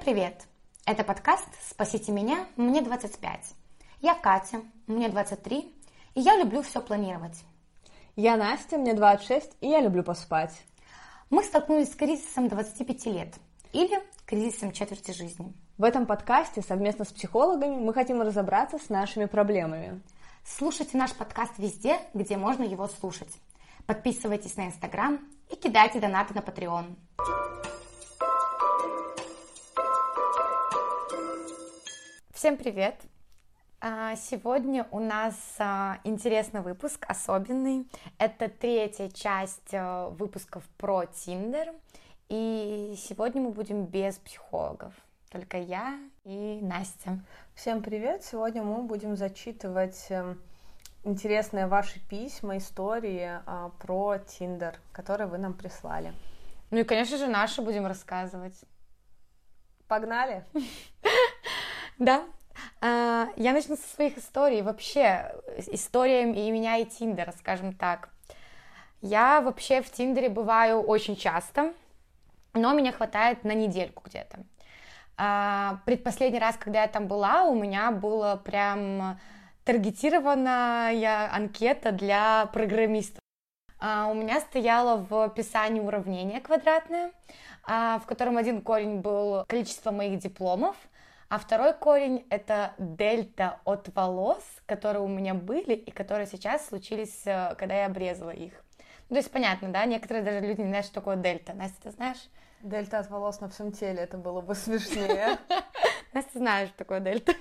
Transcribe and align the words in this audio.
привет! 0.00 0.46
Это 0.86 1.04
подкаст 1.04 1.46
«Спасите 1.68 2.10
меня, 2.10 2.46
мне 2.56 2.80
25». 2.80 3.20
Я 4.00 4.14
Катя, 4.14 4.62
мне 4.86 5.10
23, 5.10 5.74
и 6.14 6.20
я 6.20 6.36
люблю 6.38 6.62
все 6.62 6.80
планировать. 6.80 7.44
Я 8.16 8.38
Настя, 8.38 8.78
мне 8.78 8.94
26, 8.94 9.58
и 9.60 9.68
я 9.68 9.80
люблю 9.80 10.02
поспать. 10.02 10.58
Мы 11.28 11.44
столкнулись 11.44 11.92
с 11.92 11.96
кризисом 11.96 12.48
25 12.48 13.06
лет 13.06 13.34
или 13.74 14.02
кризисом 14.24 14.72
четверти 14.72 15.10
жизни. 15.10 15.52
В 15.76 15.84
этом 15.84 16.06
подкасте 16.06 16.62
совместно 16.62 17.04
с 17.04 17.12
психологами 17.12 17.76
мы 17.76 17.92
хотим 17.92 18.22
разобраться 18.22 18.78
с 18.78 18.88
нашими 18.88 19.26
проблемами. 19.26 20.00
Слушайте 20.46 20.96
наш 20.96 21.12
подкаст 21.12 21.58
везде, 21.58 21.98
где 22.14 22.38
можно 22.38 22.62
его 22.62 22.88
слушать. 22.88 23.34
Подписывайтесь 23.84 24.56
на 24.56 24.68
Инстаграм 24.68 25.20
и 25.50 25.56
кидайте 25.56 26.00
донаты 26.00 26.32
на 26.32 26.38
Patreon. 26.38 26.96
Всем 32.40 32.56
привет! 32.56 32.94
А, 33.82 34.16
сегодня 34.16 34.86
у 34.92 34.98
нас 34.98 35.36
а, 35.58 35.98
интересный 36.04 36.62
выпуск, 36.62 37.04
особенный. 37.06 37.86
Это 38.16 38.48
третья 38.48 39.10
часть 39.10 39.74
а, 39.74 40.08
выпусков 40.08 40.64
про 40.78 41.04
Тиндер. 41.04 41.74
И 42.30 42.94
сегодня 42.96 43.42
мы 43.42 43.50
будем 43.50 43.84
без 43.84 44.16
психологов. 44.16 44.94
Только 45.28 45.58
я 45.58 45.98
и 46.24 46.60
Настя. 46.62 47.18
Всем 47.54 47.82
привет! 47.82 48.24
Сегодня 48.24 48.62
мы 48.62 48.84
будем 48.84 49.18
зачитывать 49.18 50.06
эм, 50.08 50.40
интересные 51.04 51.66
ваши 51.66 52.00
письма, 52.08 52.56
истории 52.56 53.32
про 53.80 54.16
Тиндер, 54.16 54.80
которые 54.92 55.26
вы 55.26 55.36
нам 55.36 55.52
прислали. 55.52 56.14
Ну 56.70 56.78
и, 56.78 56.84
конечно 56.84 57.18
же, 57.18 57.26
наши 57.26 57.60
будем 57.60 57.84
рассказывать. 57.86 58.58
Погнали! 59.86 60.46
Да. 62.00 62.24
А, 62.80 63.28
я 63.36 63.52
начну 63.52 63.76
со 63.76 63.86
своих 63.94 64.16
историй. 64.16 64.62
Вообще, 64.62 65.34
историями 65.66 66.48
и 66.48 66.50
меня, 66.50 66.78
и 66.78 66.86
Тиндера, 66.86 67.32
скажем 67.38 67.74
так. 67.74 68.08
Я 69.02 69.42
вообще 69.42 69.82
в 69.82 69.90
Тиндере 69.90 70.30
бываю 70.30 70.80
очень 70.80 71.14
часто, 71.14 71.74
но 72.54 72.72
меня 72.72 72.92
хватает 72.92 73.44
на 73.44 73.52
недельку 73.52 74.02
где-то. 74.06 74.38
А, 75.18 75.80
предпоследний 75.84 76.40
раз, 76.40 76.56
когда 76.56 76.82
я 76.82 76.88
там 76.88 77.06
была, 77.06 77.44
у 77.44 77.54
меня 77.54 77.90
было 77.90 78.40
прям 78.42 79.20
таргетированная 79.64 81.30
анкета 81.34 81.92
для 81.92 82.46
программистов. 82.46 83.20
А, 83.78 84.06
у 84.06 84.14
меня 84.14 84.40
стояло 84.40 85.04
в 85.08 85.22
описании 85.22 85.80
уравнение 85.80 86.40
квадратное, 86.40 87.12
в 87.66 88.02
котором 88.06 88.38
один 88.38 88.62
корень 88.62 89.00
был 89.00 89.44
количество 89.46 89.90
моих 89.90 90.18
дипломов, 90.18 90.76
а 91.30 91.38
второй 91.38 91.74
корень— 91.74 92.26
это 92.28 92.74
дельта 92.76 93.60
от 93.64 93.88
волос, 93.94 94.42
которые 94.66 95.04
у 95.04 95.06
меня 95.06 95.32
были 95.32 95.74
и 95.74 95.92
которые 95.92 96.26
сейчас 96.26 96.66
случились, 96.66 97.22
э, 97.24 97.54
когда 97.56 97.76
я 97.76 97.86
обрезала 97.86 98.30
их. 98.30 98.52
Ну, 99.08 99.14
то 99.14 99.18
есть 99.18 99.30
понятно, 99.30 99.68
да? 99.68 99.84
Некоторые 99.84 100.24
даже 100.24 100.40
люди 100.40 100.60
не 100.60 100.66
знают, 100.66 100.86
что 100.86 100.96
такое 100.96 101.14
дельта. 101.14 101.54
Настя, 101.54 101.82
ты 101.82 101.90
знаешь? 101.92 102.28
Дельта 102.62 102.98
от 102.98 103.08
волос 103.10 103.40
на 103.40 103.48
всем 103.48 103.70
теле, 103.70 104.00
это 104.00 104.18
было 104.18 104.40
бы 104.40 104.54
смешнее. 104.56 105.38
Настя 106.12 106.38
знает, 106.38 106.70
что 106.70 106.78
такое 106.78 106.98
дельта. 106.98 107.32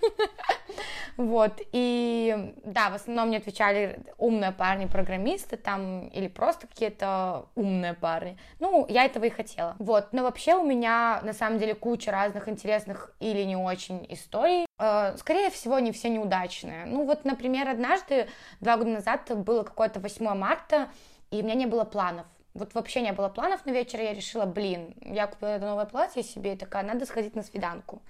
Вот, 1.20 1.60
и 1.74 2.54
да, 2.64 2.90
в 2.90 2.94
основном 2.94 3.28
мне 3.28 3.40
отвечали 3.40 4.00
умные 4.18 4.54
парни-программисты 4.54 5.58
там, 5.58 6.08
или 6.08 6.30
просто 6.30 6.66
какие-то 6.66 7.48
умные 7.56 7.94
парни. 7.94 8.38
Ну, 8.62 8.86
я 8.88 9.04
этого 9.04 9.26
и 9.26 9.30
хотела. 9.30 9.76
Вот, 9.80 10.14
но 10.14 10.24
вообще 10.24 10.56
у 10.56 10.66
меня, 10.66 11.20
на 11.24 11.34
самом 11.34 11.60
деле, 11.60 11.76
куча 11.76 12.10
разных 12.10 12.48
интересных 12.48 13.14
или 13.20 13.44
не 13.44 13.58
очень 13.58 14.06
историй. 14.08 14.66
Э, 14.80 15.18
скорее 15.18 15.50
всего, 15.50 15.80
не 15.80 15.92
все 15.92 16.08
неудачные. 16.08 16.86
Ну, 16.86 17.06
вот, 17.06 17.26
например, 17.26 17.68
однажды, 17.68 18.30
два 18.62 18.78
года 18.78 18.92
назад, 18.92 19.30
было 19.44 19.64
какое-то 19.64 20.00
8 20.00 20.34
марта, 20.36 20.88
и 21.32 21.42
у 21.42 21.44
меня 21.44 21.56
не 21.56 21.66
было 21.66 21.84
планов. 21.84 22.28
Вот 22.54 22.74
вообще 22.76 23.02
не 23.02 23.12
было 23.12 23.28
планов 23.28 23.66
на 23.66 23.72
вечер, 23.72 24.00
я 24.00 24.14
решила, 24.14 24.46
блин, 24.46 24.96
я 25.02 25.28
купила 25.28 25.50
это 25.50 25.66
новое 25.66 25.86
платье 25.86 26.24
себе, 26.24 26.54
и 26.54 26.58
такая, 26.58 26.84
надо 26.84 27.06
сходить 27.06 27.36
на 27.36 27.44
свиданку. 27.44 28.02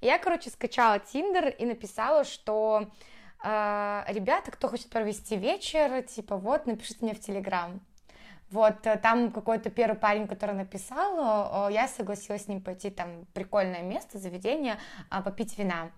Я, 0.00 0.18
короче, 0.18 0.50
скачала 0.50 0.98
Тиндер 0.98 1.48
и 1.48 1.64
написала, 1.64 2.24
что 2.24 2.90
э, 3.42 4.04
ребята, 4.08 4.50
кто 4.50 4.68
хочет 4.68 4.90
провести 4.90 5.36
вечер, 5.36 6.02
типа, 6.02 6.36
вот, 6.36 6.66
напишите 6.66 6.98
мне 7.04 7.14
в 7.14 7.20
Телеграм. 7.20 7.80
Вот, 8.50 8.86
э, 8.86 8.96
там 8.98 9.32
какой-то 9.32 9.70
первый 9.70 9.96
парень, 9.96 10.28
который 10.28 10.54
написал, 10.54 11.68
я 11.70 11.88
согласилась 11.88 12.44
с 12.44 12.48
ним 12.48 12.62
пойти, 12.62 12.90
там, 12.90 13.26
прикольное 13.34 13.82
место, 13.82 14.18
заведение, 14.18 14.78
а, 15.10 15.22
попить 15.22 15.58
вина. 15.58 15.90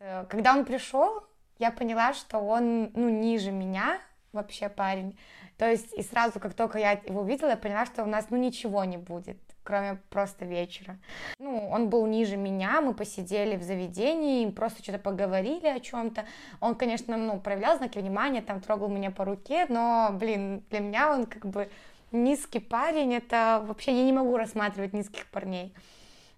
Э, 0.00 0.24
когда 0.28 0.54
он 0.54 0.64
пришел, 0.64 1.24
я 1.58 1.70
поняла, 1.70 2.14
что 2.14 2.38
он, 2.38 2.90
ну, 2.94 3.08
ниже 3.08 3.52
меня, 3.52 4.00
вообще 4.32 4.68
парень. 4.68 5.18
То 5.60 5.70
есть, 5.70 5.92
и 5.92 6.02
сразу, 6.02 6.40
как 6.40 6.54
только 6.54 6.78
я 6.78 6.92
его 6.92 7.20
увидела, 7.20 7.50
я 7.50 7.56
поняла, 7.58 7.84
что 7.84 8.02
у 8.02 8.06
нас, 8.06 8.28
ну, 8.30 8.38
ничего 8.38 8.82
не 8.84 8.96
будет 8.96 9.36
кроме 9.62 10.00
просто 10.08 10.46
вечера. 10.46 10.96
Ну, 11.38 11.68
он 11.68 11.90
был 11.90 12.06
ниже 12.06 12.38
меня, 12.38 12.80
мы 12.80 12.94
посидели 12.94 13.56
в 13.56 13.62
заведении, 13.62 14.50
просто 14.50 14.82
что-то 14.82 14.98
поговорили 14.98 15.66
о 15.66 15.78
чем-то. 15.78 16.24
Он, 16.60 16.74
конечно, 16.74 17.16
ну, 17.18 17.38
проявлял 17.38 17.76
знаки 17.76 17.98
внимания, 17.98 18.40
там 18.40 18.62
трогал 18.62 18.88
меня 18.88 19.10
по 19.10 19.24
руке, 19.24 19.66
но, 19.68 20.08
блин, 20.12 20.64
для 20.70 20.80
меня 20.80 21.12
он 21.12 21.26
как 21.26 21.44
бы 21.44 21.70
низкий 22.10 22.58
парень, 22.58 23.14
это 23.14 23.62
вообще 23.64 23.92
я 23.92 24.02
не 24.02 24.14
могу 24.14 24.38
рассматривать 24.38 24.94
низких 24.94 25.26
парней. 25.26 25.74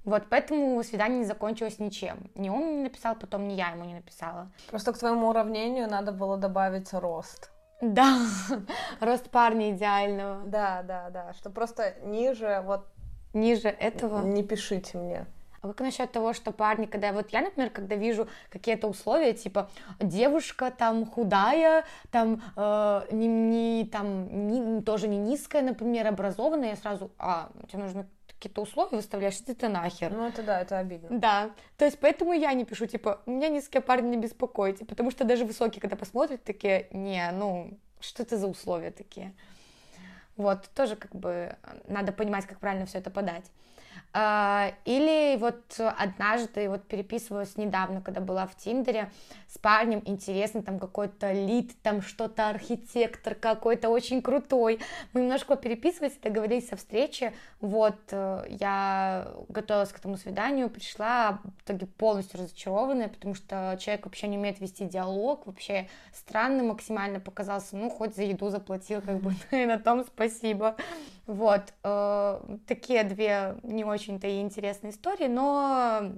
Вот, 0.04 0.24
поэтому 0.28 0.82
свидание 0.82 1.20
не 1.20 1.24
закончилось 1.24 1.78
ничем. 1.78 2.18
Ни 2.34 2.50
он 2.50 2.78
не 2.78 2.82
написал, 2.82 3.14
потом 3.14 3.46
ни 3.46 3.54
я 3.54 3.70
ему 3.70 3.84
не 3.84 3.94
написала. 3.94 4.50
Просто 4.68 4.92
к 4.92 4.98
твоему 4.98 5.28
уравнению 5.28 5.88
надо 5.88 6.10
было 6.10 6.36
добавить 6.36 6.92
рост. 6.92 7.51
Да, 7.82 8.16
рост 9.00 9.28
парня 9.28 9.72
идеального. 9.72 10.44
Да, 10.46 10.82
да, 10.82 11.10
да, 11.10 11.32
что 11.34 11.50
просто 11.50 11.94
ниже 12.04 12.62
вот 12.64 12.86
ниже 13.34 13.68
этого. 13.68 14.22
Не 14.24 14.44
пишите 14.44 14.96
мне. 14.98 15.26
А 15.62 15.68
как 15.68 15.80
насчет 15.80 16.10
того, 16.10 16.32
что 16.32 16.52
парни, 16.52 16.86
когда 16.86 17.12
вот 17.12 17.30
я, 17.30 17.40
например, 17.40 17.70
когда 17.70 17.96
вижу 17.96 18.28
какие-то 18.50 18.86
условия, 18.86 19.32
типа 19.32 19.68
девушка 20.00 20.72
там 20.76 21.06
худая, 21.06 21.84
там 22.10 22.40
э, 22.56 23.02
не, 23.10 23.26
не 23.26 23.84
там 23.84 24.48
не, 24.48 24.82
тоже 24.82 25.08
не 25.08 25.18
низкая, 25.18 25.62
например, 25.62 26.06
образованная, 26.06 26.70
я 26.70 26.76
сразу, 26.76 27.10
а 27.18 27.50
тебе 27.68 27.82
нужно 27.82 28.06
какие-то 28.42 28.60
условия 28.60 28.96
выставляешь, 28.96 29.38
иди 29.38 29.54
ты 29.54 29.68
нахер. 29.68 30.10
Ну 30.10 30.26
это 30.26 30.42
да, 30.42 30.60
это 30.60 30.78
обидно. 30.78 31.08
Да, 31.10 31.52
то 31.76 31.84
есть 31.84 31.98
поэтому 32.00 32.32
я 32.32 32.52
не 32.54 32.64
пишу, 32.64 32.86
типа, 32.86 33.22
у 33.24 33.30
меня 33.30 33.48
низкие 33.48 33.80
парни 33.80 34.08
не 34.08 34.16
беспокойте, 34.16 34.84
потому 34.84 35.12
что 35.12 35.24
даже 35.24 35.44
высокие, 35.44 35.80
когда 35.80 35.94
посмотрят, 35.94 36.42
такие, 36.42 36.88
не, 36.90 37.30
ну, 37.30 37.78
что 38.00 38.24
это 38.24 38.36
за 38.36 38.48
условия 38.48 38.90
такие? 38.90 39.32
Вот, 40.36 40.68
тоже 40.74 40.96
как 40.96 41.14
бы 41.14 41.56
надо 41.86 42.10
понимать, 42.10 42.46
как 42.46 42.58
правильно 42.58 42.84
все 42.84 42.98
это 42.98 43.10
подать. 43.10 43.44
А, 44.14 44.72
или 44.84 45.36
вот 45.38 45.62
однажды 45.78 46.68
вот 46.68 46.84
переписывалась 46.84 47.56
недавно, 47.56 48.02
когда 48.02 48.20
была 48.20 48.46
в 48.46 48.54
Тиндере 48.56 49.10
с 49.48 49.56
парнем, 49.56 50.02
интересно, 50.04 50.62
там 50.62 50.78
какой-то 50.78 51.32
лид, 51.32 51.72
там 51.82 52.02
что-то 52.02 52.48
архитектор 52.48 53.34
какой-то 53.34 53.88
очень 53.88 54.20
крутой. 54.20 54.80
Мы 55.14 55.22
немножко 55.22 55.56
переписывались, 55.56 56.16
договорились 56.16 56.72
о 56.72 56.76
встрече, 56.76 57.32
вот, 57.60 57.96
э, 58.10 58.44
я 58.48 59.28
готовилась 59.48 59.92
к 59.92 59.98
этому 59.98 60.16
свиданию, 60.16 60.68
пришла 60.68 61.40
в 61.44 61.62
итоге 61.64 61.86
полностью 61.86 62.40
разочарованная, 62.40 63.08
потому 63.08 63.34
что 63.34 63.78
человек 63.80 64.04
вообще 64.04 64.28
не 64.28 64.36
умеет 64.36 64.60
вести 64.60 64.84
диалог, 64.84 65.46
вообще 65.46 65.88
странный 66.12 66.64
максимально 66.64 67.20
показался, 67.20 67.76
ну, 67.76 67.88
хоть 67.88 68.14
за 68.14 68.24
еду 68.24 68.50
заплатил, 68.50 69.00
как 69.00 69.20
бы, 69.20 69.34
и 69.52 69.64
на 69.66 69.78
том 69.78 70.04
спасибо. 70.04 70.76
Вот, 71.26 71.72
э, 71.84 72.40
такие 72.66 73.04
две 73.04 73.56
не 73.62 73.84
очень-то 74.02 74.26
и 74.26 74.40
интересные 74.40 74.92
истории, 74.92 75.28
но 75.28 76.12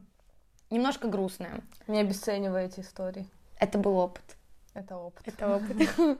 немножко 0.70 1.06
грустные. 1.08 1.60
Не 1.86 2.00
обесценивайте 2.00 2.80
истории. 2.80 3.28
Это 3.58 3.76
был 3.78 3.98
опыт. 3.98 4.24
Это 4.72 4.96
опыт. 4.96 5.28
Это 5.28 5.56
опыт. 5.56 5.76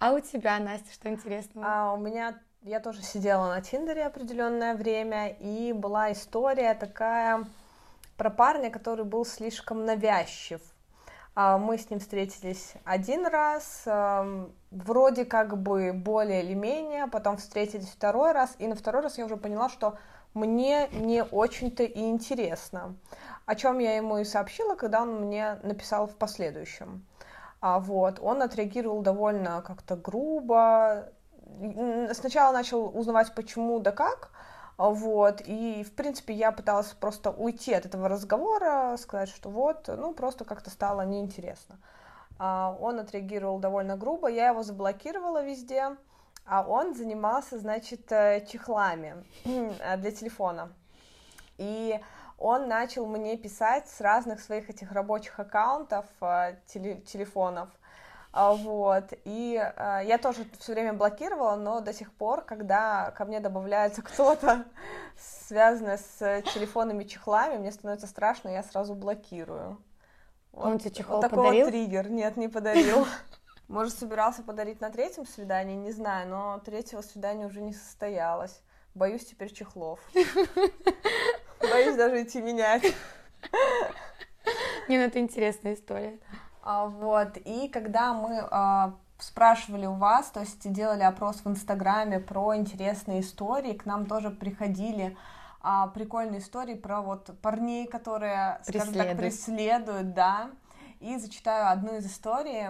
А 0.00 0.12
у 0.12 0.20
тебя, 0.20 0.60
Настя, 0.60 0.92
что 0.92 1.08
интересного? 1.08 1.66
А 1.68 1.92
у 1.92 1.96
меня 1.96 2.38
я 2.62 2.78
тоже 2.78 3.02
сидела 3.02 3.48
на 3.48 3.60
Тиндере 3.60 4.06
определенное 4.06 4.76
время, 4.76 5.28
и 5.28 5.72
была 5.72 6.12
история 6.12 6.74
такая 6.74 7.44
про 8.16 8.30
парня, 8.30 8.70
который 8.70 9.04
был 9.04 9.26
слишком 9.26 9.84
навязчив. 9.84 10.60
А, 11.34 11.58
мы 11.58 11.78
с 11.78 11.90
ним 11.90 11.98
встретились 11.98 12.74
один 12.84 13.26
раз, 13.26 13.82
вроде 14.70 15.24
как 15.24 15.60
бы 15.60 15.92
более 15.92 16.44
или 16.44 16.54
менее, 16.54 17.08
потом 17.08 17.36
встретились 17.36 17.88
второй 17.88 18.30
раз, 18.30 18.54
и 18.60 18.68
на 18.68 18.76
второй 18.76 19.02
раз 19.02 19.18
я 19.18 19.24
уже 19.24 19.36
поняла, 19.36 19.68
что 19.68 19.98
мне 20.34 20.88
не 20.92 21.24
очень-то 21.24 21.82
и 21.82 22.08
интересно, 22.08 22.96
о 23.46 23.54
чем 23.54 23.78
я 23.78 23.96
ему 23.96 24.18
и 24.18 24.24
сообщила, 24.24 24.74
когда 24.74 25.02
он 25.02 25.22
мне 25.22 25.58
написал 25.62 26.06
в 26.06 26.16
последующем. 26.16 27.06
А 27.60 27.80
вот, 27.80 28.20
он 28.20 28.42
отреагировал 28.42 29.02
довольно 29.02 29.62
как-то 29.62 29.96
грубо. 29.96 31.08
Сначала 32.12 32.52
начал 32.52 32.86
узнавать, 32.96 33.34
почему 33.34 33.80
да 33.80 33.90
как, 33.90 34.30
Вот, 34.78 35.42
и, 35.44 35.82
в 35.82 35.92
принципе, 35.92 36.34
я 36.34 36.52
пыталась 36.52 36.86
просто 36.88 37.30
уйти 37.32 37.74
от 37.74 37.84
этого 37.84 38.08
разговора, 38.08 38.96
сказать, 38.96 39.28
что 39.28 39.50
вот, 39.50 39.88
ну, 39.88 40.14
просто 40.14 40.44
как-то 40.44 40.70
стало 40.70 41.02
неинтересно. 41.02 41.78
А, 42.38 42.76
он 42.80 43.00
отреагировал 43.00 43.58
довольно 43.58 43.96
грубо, 43.96 44.28
я 44.28 44.48
его 44.48 44.62
заблокировала 44.62 45.42
везде, 45.44 45.96
а 46.48 46.62
он 46.62 46.94
занимался, 46.94 47.58
значит, 47.58 48.10
э, 48.10 48.44
чехлами 48.46 49.24
для 49.44 50.10
телефона. 50.10 50.72
И 51.58 52.00
он 52.38 52.68
начал 52.68 53.06
мне 53.06 53.36
писать 53.36 53.88
с 53.88 54.00
разных 54.00 54.40
своих 54.40 54.70
этих 54.70 54.92
рабочих 54.92 55.38
аккаунтов, 55.38 56.06
э, 56.20 56.56
теле 56.66 57.00
телефонов, 57.02 57.68
а, 58.30 58.52
вот, 58.52 59.12
и 59.24 59.58
э, 59.58 60.00
я 60.04 60.18
тоже 60.18 60.44
все 60.58 60.72
время 60.72 60.92
блокировала, 60.92 61.56
но 61.56 61.80
до 61.80 61.92
сих 61.92 62.12
пор, 62.12 62.42
когда 62.42 63.10
ко 63.12 63.24
мне 63.24 63.40
добавляется 63.40 64.02
кто-то, 64.02 64.64
связанный 65.18 65.98
с 65.98 66.42
телефонами 66.54 67.04
чехлами, 67.04 67.56
мне 67.58 67.72
становится 67.72 68.06
страшно, 68.06 68.50
я 68.50 68.62
сразу 68.62 68.94
блокирую. 68.94 69.82
Вот, 70.52 70.66
Он 70.66 70.78
тебе 70.78 70.90
чехол 70.92 71.20
вот 71.20 71.30
подарил? 71.30 71.66
такой 71.66 71.70
триггер, 71.72 72.10
нет, 72.10 72.36
не 72.36 72.48
подарил. 72.48 73.06
Может, 73.68 73.98
собирался 73.98 74.42
подарить 74.42 74.80
на 74.80 74.90
третьем 74.90 75.26
свидании, 75.26 75.76
не 75.76 75.92
знаю, 75.92 76.28
но 76.28 76.58
третьего 76.64 77.02
свидания 77.02 77.46
уже 77.46 77.60
не 77.60 77.74
состоялось. 77.74 78.62
Боюсь 78.94 79.26
теперь 79.26 79.52
чехлов. 79.52 80.00
Боюсь 81.60 81.96
даже 81.96 82.22
идти 82.22 82.40
менять. 82.40 82.82
Не, 84.88 84.96
ну 84.96 85.04
это 85.04 85.20
интересная 85.20 85.74
история. 85.74 86.18
А, 86.62 86.86
вот, 86.86 87.36
и 87.44 87.68
когда 87.68 88.14
мы 88.14 88.40
а, 88.50 88.94
спрашивали 89.18 89.84
у 89.84 89.94
вас, 89.94 90.30
то 90.30 90.40
есть 90.40 90.70
делали 90.72 91.02
опрос 91.02 91.42
в 91.44 91.48
Инстаграме 91.48 92.20
про 92.20 92.56
интересные 92.56 93.20
истории, 93.20 93.74
к 93.74 93.84
нам 93.84 94.06
тоже 94.06 94.30
приходили 94.30 95.16
а, 95.60 95.88
прикольные 95.88 96.40
истории 96.40 96.74
про 96.74 97.02
вот 97.02 97.38
парней, 97.42 97.86
которые, 97.86 98.60
скажем 98.62 98.94
так, 98.94 99.16
преследуют, 99.16 100.14
да, 100.14 100.50
и 101.00 101.18
зачитаю 101.18 101.70
одну 101.70 101.96
из 101.96 102.06
историй. 102.06 102.68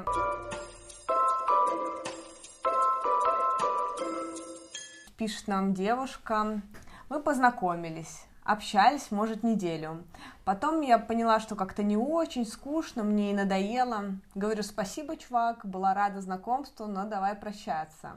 Пишет 5.19 5.49
нам 5.49 5.75
девушка. 5.75 6.63
Мы 7.11 7.21
познакомились 7.21 8.25
общались, 8.49 9.11
может, 9.11 9.43
неделю. 9.43 10.05
Потом 10.47 10.81
я 10.81 10.99
поняла, 10.99 11.39
что 11.39 11.55
как-то 11.55 11.83
не 11.83 11.99
очень 11.99 12.47
скучно, 12.47 13.03
мне 13.03 13.31
и 13.31 13.35
надоело. 13.35 14.17
Говорю, 14.35 14.63
спасибо, 14.63 15.19
чувак, 15.19 15.67
была 15.67 15.93
рада 15.93 16.23
знакомству, 16.23 16.87
но 16.87 17.05
давай 17.05 17.35
прощаться. 17.35 18.17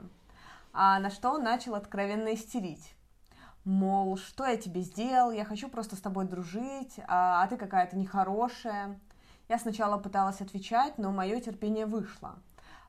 А 0.71 0.99
на 0.99 1.09
что 1.09 1.31
он 1.31 1.43
начал 1.43 1.75
откровенно 1.75 2.33
истерить. 2.33 2.95
Мол, 3.65 4.15
что 4.15 4.45
я 4.45 4.55
тебе 4.55 4.81
сделал, 4.81 5.31
я 5.31 5.43
хочу 5.43 5.67
просто 5.67 5.97
с 5.97 5.99
тобой 5.99 6.25
дружить, 6.25 6.97
а, 7.07 7.43
а 7.43 7.47
ты 7.47 7.57
какая-то 7.57 7.97
нехорошая. 7.97 8.97
Я 9.49 9.59
сначала 9.59 9.97
пыталась 9.97 10.39
отвечать, 10.39 10.97
но 10.97 11.11
мое 11.11 11.41
терпение 11.41 11.85
вышло. 11.85 12.35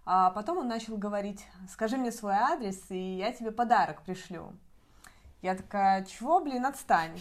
А 0.05 0.31
потом 0.31 0.59
он 0.59 0.69
начал 0.69 0.97
говорить, 0.97 1.47
скажи 1.69 1.97
мне 1.97 2.11
свой 2.11 2.35
адрес, 2.35 2.91
и 2.91 3.17
я 3.17 3.33
тебе 3.33 3.53
подарок 3.53 4.03
пришлю. 4.03 4.53
Я 5.43 5.57
такая, 5.57 6.05
чего, 6.05 6.41
блин, 6.41 6.67
отстань. 6.67 7.21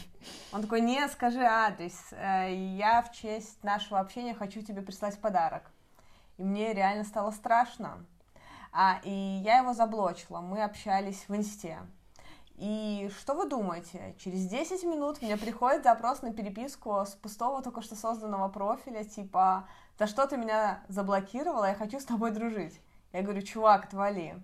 Он 0.51 0.62
такой, 0.62 0.81
не, 0.81 1.07
скажи 1.10 1.42
адрес, 1.42 1.95
э, 2.12 2.54
я 2.78 3.01
в 3.01 3.12
честь 3.12 3.63
нашего 3.63 4.00
общения 4.00 4.36
хочу 4.36 4.62
тебе 4.62 4.81
прислать 4.81 5.19
подарок. 5.19 5.63
И 6.38 6.44
мне 6.44 6.74
реально 6.74 7.04
стало 7.04 7.31
страшно. 7.31 8.06
А, 8.72 9.00
и 9.04 9.10
я 9.10 9.57
его 9.57 9.74
заблочила, 9.74 10.39
мы 10.39 10.63
общались 10.63 11.25
в 11.28 11.36
инсте. 11.36 11.80
И 12.57 13.12
что 13.18 13.33
вы 13.33 13.50
думаете? 13.50 14.16
Через 14.19 14.45
10 14.48 14.83
минут 14.83 15.22
мне 15.24 15.36
приходит 15.36 15.83
запрос 15.83 16.22
на 16.22 16.31
переписку 16.31 17.04
с 17.04 17.16
пустого 17.16 17.63
только 17.63 17.81
что 17.81 17.95
созданного 17.95 18.50
профиля, 18.50 19.04
типа, 19.04 19.68
да 20.01 20.07
что 20.07 20.25
ты 20.25 20.36
меня 20.36 20.80
заблокировала, 20.88 21.65
я 21.65 21.75
хочу 21.75 22.00
с 22.00 22.06
тобой 22.06 22.31
дружить. 22.31 22.81
Я 23.13 23.21
говорю, 23.21 23.44
чувак, 23.44 23.86
отвали. 23.86 24.42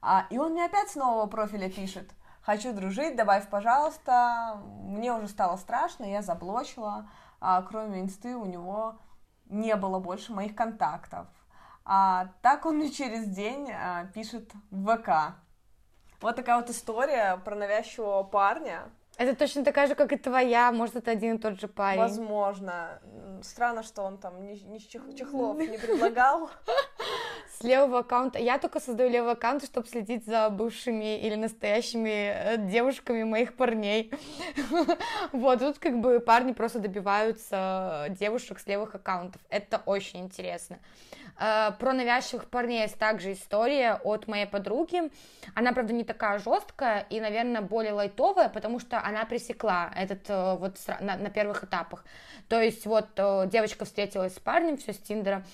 А, 0.00 0.26
и 0.30 0.38
он 0.38 0.52
мне 0.52 0.64
опять 0.64 0.88
с 0.88 0.94
нового 0.94 1.26
профиля 1.26 1.68
пишет, 1.68 2.08
хочу 2.42 2.72
дружить, 2.72 3.16
добавь, 3.16 3.48
пожалуйста. 3.50 4.62
Мне 4.84 5.12
уже 5.12 5.26
стало 5.26 5.56
страшно, 5.56 6.04
я 6.04 6.22
заблочила. 6.22 7.10
А, 7.40 7.60
кроме 7.62 8.02
инсты 8.02 8.36
у 8.36 8.46
него 8.46 9.00
не 9.46 9.74
было 9.74 9.98
больше 9.98 10.32
моих 10.32 10.54
контактов. 10.54 11.26
А 11.84 12.28
так 12.40 12.64
он 12.64 12.76
мне 12.76 12.92
через 12.92 13.26
день 13.26 13.72
а, 13.72 14.04
пишет 14.14 14.52
в 14.70 14.96
ВК. 14.96 15.34
Вот 16.20 16.36
такая 16.36 16.60
вот 16.60 16.70
история 16.70 17.36
про 17.38 17.56
навязчивого 17.56 18.22
парня. 18.22 18.92
Это 19.18 19.34
точно 19.34 19.64
такая 19.64 19.88
же, 19.88 19.96
как 19.96 20.12
и 20.12 20.16
твоя, 20.16 20.70
может, 20.70 20.94
это 20.94 21.10
один 21.10 21.36
и 21.36 21.38
тот 21.38 21.60
же 21.60 21.66
парень. 21.66 21.98
Возможно. 21.98 23.00
Странно, 23.42 23.82
что 23.82 24.02
он 24.02 24.16
там 24.16 24.46
ни, 24.46 24.54
ни 24.54 24.78
чехлов 24.78 25.58
не 25.68 25.76
предлагал. 25.76 26.50
С 27.58 27.64
левого 27.64 28.00
аккаунта. 28.00 28.38
Я 28.38 28.58
только 28.58 28.78
создаю 28.78 29.10
левый 29.10 29.32
аккаунт, 29.32 29.64
чтобы 29.64 29.88
следить 29.88 30.24
за 30.24 30.48
бывшими 30.48 31.18
или 31.18 31.34
настоящими 31.34 32.32
э, 32.32 32.56
девушками 32.56 33.24
моих 33.24 33.54
парней. 33.56 34.12
Вот, 35.32 35.58
тут 35.58 35.78
как 35.80 36.00
бы 36.00 36.20
парни 36.20 36.52
просто 36.52 36.78
добиваются 36.78 38.06
девушек 38.10 38.60
с 38.60 38.66
левых 38.68 38.94
аккаунтов. 38.94 39.42
Это 39.48 39.82
очень 39.86 40.20
интересно. 40.20 40.78
Э, 41.36 41.72
про 41.76 41.94
навязчивых 41.94 42.48
парней 42.48 42.82
есть 42.82 42.96
также 42.96 43.32
история 43.32 43.94
от 44.04 44.28
моей 44.28 44.46
подруги. 44.46 45.10
Она, 45.56 45.72
правда, 45.72 45.92
не 45.92 46.04
такая 46.04 46.38
жесткая 46.38 47.06
и, 47.10 47.20
наверное, 47.20 47.60
более 47.60 47.92
лайтовая, 47.92 48.50
потому 48.50 48.78
что 48.78 49.04
она 49.04 49.24
пресекла 49.24 49.90
этот 49.96 50.30
э, 50.30 50.54
вот 50.54 50.76
на, 51.00 51.28
первых 51.30 51.64
этапах. 51.64 52.04
То 52.48 52.62
есть 52.62 52.86
вот 52.86 53.08
девочка 53.50 53.84
встретилась 53.84 54.36
с 54.36 54.38
парнем, 54.38 54.76
все 54.76 54.92
с 54.92 54.98
Тиндера, 54.98 55.44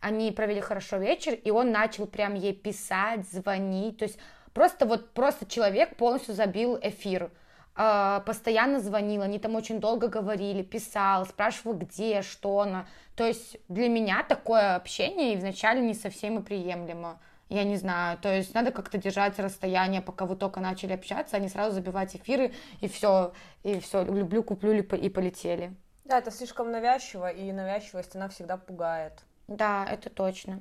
они 0.00 0.32
провели 0.32 0.60
хорошо 0.60 0.98
вечер, 0.98 1.34
и 1.34 1.50
он 1.50 1.70
начал 1.70 2.06
прям 2.06 2.34
ей 2.34 2.54
писать, 2.54 3.28
звонить, 3.28 3.98
то 3.98 4.04
есть 4.04 4.18
просто 4.52 4.86
вот, 4.86 5.12
просто 5.12 5.46
человек 5.46 5.96
полностью 5.96 6.34
забил 6.34 6.78
эфир, 6.80 7.30
э, 7.76 8.20
постоянно 8.24 8.80
звонил, 8.80 9.22
они 9.22 9.38
там 9.38 9.54
очень 9.54 9.80
долго 9.80 10.08
говорили, 10.08 10.62
писал, 10.62 11.26
спрашивал, 11.26 11.74
где, 11.74 12.22
что 12.22 12.60
она, 12.60 12.86
то 13.16 13.26
есть 13.26 13.56
для 13.68 13.88
меня 13.88 14.22
такое 14.22 14.76
общение 14.76 15.36
вначале 15.36 15.80
не 15.80 15.94
совсем 15.94 16.38
и 16.38 16.42
приемлемо, 16.42 17.20
я 17.48 17.64
не 17.64 17.76
знаю, 17.76 18.18
то 18.18 18.32
есть 18.32 18.54
надо 18.54 18.72
как-то 18.72 18.98
держать 18.98 19.38
расстояние, 19.38 20.02
пока 20.02 20.26
вы 20.26 20.36
только 20.36 20.60
начали 20.60 20.92
общаться, 20.92 21.36
а 21.36 21.40
не 21.40 21.48
сразу 21.48 21.74
забивать 21.74 22.14
эфиры, 22.14 22.52
и 22.80 22.88
все, 22.88 23.32
и 23.62 23.80
все, 23.80 24.04
люблю, 24.04 24.42
куплю 24.42 24.72
и 24.72 25.08
полетели. 25.08 25.74
Да, 26.04 26.18
это 26.18 26.30
слишком 26.30 26.70
навязчиво, 26.70 27.30
и 27.30 27.52
навязчивость, 27.52 28.16
она 28.16 28.28
всегда 28.28 28.56
пугает. 28.56 29.12
Да, 29.48 29.86
это 29.90 30.10
точно. 30.10 30.60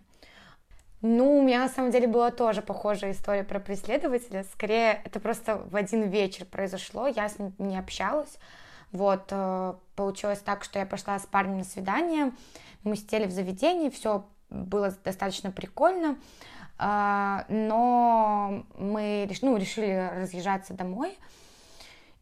Ну, 1.02 1.38
у 1.38 1.42
меня 1.44 1.60
на 1.60 1.70
самом 1.70 1.92
деле 1.92 2.08
была 2.08 2.32
тоже 2.32 2.62
похожая 2.62 3.12
история 3.12 3.44
про 3.44 3.60
преследователя. 3.60 4.44
Скорее, 4.52 5.02
это 5.06 5.20
просто 5.20 5.58
в 5.58 5.76
один 5.76 6.10
вечер 6.10 6.46
произошло, 6.46 7.08
я 7.08 7.30
с 7.30 7.38
ним 7.38 7.54
не 7.60 7.78
общалась. 7.78 8.40
Вот, 8.92 9.28
э, 9.30 9.74
получилось 9.96 10.40
так, 10.40 10.64
что 10.64 10.80
я 10.80 10.86
пошла 10.86 11.20
с 11.20 11.26
парнем 11.26 11.60
на 11.60 11.64
свидание, 11.66 12.32
мы 12.84 12.96
сидели 12.96 13.26
в 13.26 13.32
заведении, 13.32 13.90
все 13.90 14.26
было 14.50 14.94
достаточно 15.04 15.52
прикольно, 15.52 16.18
э, 16.80 17.40
но 17.50 18.64
мы 18.78 19.30
ну, 19.42 19.58
решили 19.58 20.10
разъезжаться 20.22 20.74
домой, 20.74 21.18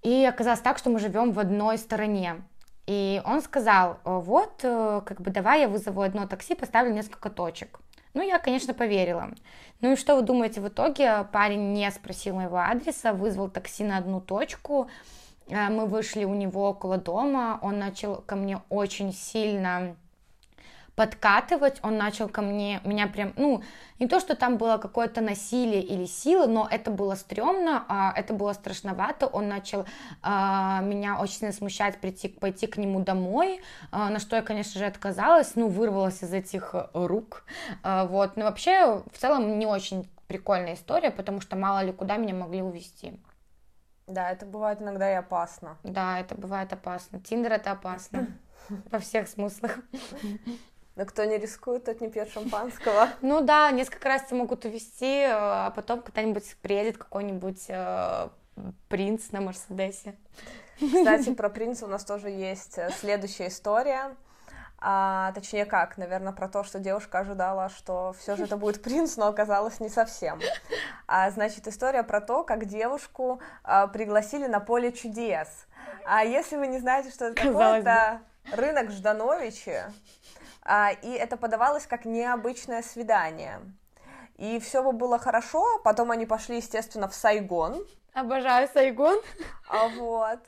и 0.02 0.26
оказалось 0.26 0.60
так, 0.60 0.80
что 0.80 0.90
мы 0.90 1.00
живем 1.00 1.32
в 1.32 1.40
одной 1.40 1.78
стороне. 1.78 2.42
И 2.88 3.22
он 3.26 3.42
сказал, 3.42 4.00
вот, 4.04 4.60
э, 4.64 5.02
как 5.06 5.22
бы 5.22 5.32
давай 5.32 5.62
я 5.62 5.68
вызову 5.68 6.02
одно 6.02 6.28
такси, 6.28 6.54
поставлю 6.54 6.94
несколько 6.94 7.30
точек. 7.30 7.80
Ну, 8.14 8.22
я, 8.22 8.40
конечно, 8.40 8.74
поверила. 8.74 9.32
Ну 9.82 9.94
и 9.94 9.96
что 9.96 10.16
вы 10.16 10.22
думаете, 10.22 10.62
в 10.62 10.68
итоге 10.68 11.26
парень 11.32 11.74
не 11.74 11.90
спросил 11.92 12.36
моего 12.36 12.58
адреса, 12.58 13.14
вызвал 13.14 13.50
такси 13.50 13.84
на 13.84 13.98
одну 13.98 14.22
точку, 14.22 14.90
э, 15.48 15.70
мы 15.70 15.88
вышли 15.88 16.26
у 16.26 16.34
него 16.34 16.70
около 16.70 16.98
дома, 16.98 17.60
он 17.62 17.80
начал 17.80 18.18
ко 18.26 18.36
мне 18.36 18.62
очень 18.70 19.12
сильно 19.14 19.96
подкатывать, 20.96 21.80
он 21.84 21.98
начал 21.98 22.30
ко 22.30 22.42
мне, 22.42 22.80
меня 22.86 23.08
прям, 23.08 23.34
ну, 23.36 23.62
не 24.00 24.08
то, 24.08 24.20
что 24.20 24.36
там 24.36 24.58
было 24.58 24.78
какое-то 24.78 25.22
насилие 25.22 25.82
или 25.82 26.06
сила, 26.06 26.48
но 26.48 26.68
это 26.70 26.90
было 26.90 27.16
стрёмно, 27.16 27.86
а, 27.88 28.14
это 28.16 28.34
было 28.34 28.54
страшновато, 28.54 29.28
он 29.28 29.50
начал 29.50 29.86
а, 30.22 30.82
меня 30.82 31.20
очень 31.20 31.36
сильно 31.36 31.54
смущать, 31.54 32.00
прийти, 32.00 32.30
пойти 32.30 32.68
к 32.68 32.78
нему 32.78 33.02
домой, 33.02 33.62
а, 33.92 34.10
на 34.10 34.20
что 34.20 34.38
я, 34.38 34.42
конечно 34.42 34.80
же, 34.80 34.86
отказалась, 34.86 35.56
ну, 35.56 35.68
вырвалась 35.68 36.24
из 36.24 36.34
этих 36.34 36.74
рук, 36.94 37.44
вот, 37.84 38.38
но 38.38 38.46
вообще, 38.46 39.02
в 39.12 39.18
целом, 39.18 39.60
не 39.60 39.66
очень 39.66 40.10
прикольная 40.28 40.76
история, 40.76 41.12
потому 41.12 41.42
что 41.42 41.56
мало 41.56 41.84
ли 41.84 41.92
куда 41.92 42.18
меня 42.18 42.34
могли 42.34 42.62
увезти. 42.62 43.20
Да, 44.08 44.32
это 44.32 44.46
бывает 44.46 44.82
иногда 44.82 45.12
и 45.12 45.16
опасно. 45.16 45.78
Да, 45.84 46.20
это 46.20 46.36
бывает 46.36 46.72
опасно. 46.72 47.20
Тиндер 47.20 47.54
это 47.54 47.72
опасно. 47.72 48.28
Во 48.92 49.00
всех 49.00 49.28
смыслах. 49.28 49.80
Но 50.96 51.06
кто 51.06 51.26
не 51.26 51.38
рискует, 51.38 51.84
тот 51.84 52.00
не 52.02 52.10
пьет 52.10 52.30
шампанского. 52.32 53.10
Ну 53.22 53.42
да, 53.42 53.70
несколько 53.72 54.08
раз 54.08 54.32
могут 54.32 54.66
увезти, 54.66 55.26
а 55.28 55.72
потом 55.72 56.02
когда-нибудь 56.02 56.56
приедет 56.62 56.98
какой-нибудь 56.98 57.66
э, 57.68 58.30
принц 58.88 59.32
на 59.32 59.42
Мерседесе. 59.42 60.16
Кстати, 60.80 61.34
про 61.36 61.50
принца 61.50 61.86
у 61.86 61.90
нас 61.90 62.06
тоже 62.06 62.30
есть 62.30 62.78
э, 62.78 62.90
следующая 63.00 63.48
история. 63.48 64.16
А, 64.78 65.32
точнее 65.34 65.66
как, 65.66 65.98
наверное, 65.98 66.34
про 66.34 66.48
то, 66.48 66.64
что 66.64 66.80
девушка 66.80 67.20
ожидала, 67.20 67.70
что 67.70 68.14
все 68.20 68.36
же 68.36 68.44
это 68.44 68.56
будет 68.56 68.84
принц, 68.84 69.18
но 69.18 69.28
оказалось 69.28 69.80
не 69.80 69.90
совсем. 69.90 70.40
А, 71.08 71.32
значит, 71.32 71.68
история 71.68 72.04
про 72.04 72.22
то, 72.22 72.44
как 72.44 72.66
девушку 72.66 73.40
а, 73.64 73.88
пригласили 73.88 74.48
на 74.48 74.60
поле 74.60 74.92
чудес. 74.92 75.48
А 76.06 76.24
если 76.24 76.58
вы 76.58 76.68
не 76.68 76.80
знаете, 76.80 77.10
что 77.10 77.26
это 77.26 77.44
такое, 77.44 77.80
это 77.80 78.22
рынок 78.52 78.92
Ждановичи, 78.92 79.82
и 80.68 81.12
это 81.12 81.38
подавалось 81.38 81.86
как 81.88 82.06
необычное 82.06 82.82
свидание. 82.82 83.60
И 84.38 84.60
все 84.60 84.84
бы 84.84 84.92
было 84.92 85.18
хорошо, 85.18 85.80
потом 85.84 86.12
они 86.12 86.26
пошли, 86.26 86.58
естественно, 86.58 87.08
в 87.08 87.16
Сайгон, 87.16 87.86
Обожаю 88.16 88.70
Сайгон. 88.74 89.20
А 89.68 89.90
вот. 89.90 90.40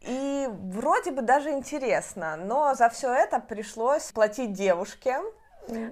И 0.00 0.48
вроде 0.50 1.12
бы 1.12 1.22
даже 1.22 1.50
интересно, 1.50 2.36
но 2.36 2.74
за 2.74 2.88
все 2.88 3.14
это 3.14 3.38
пришлось 3.38 4.10
платить 4.10 4.52
девушке. 4.52 5.20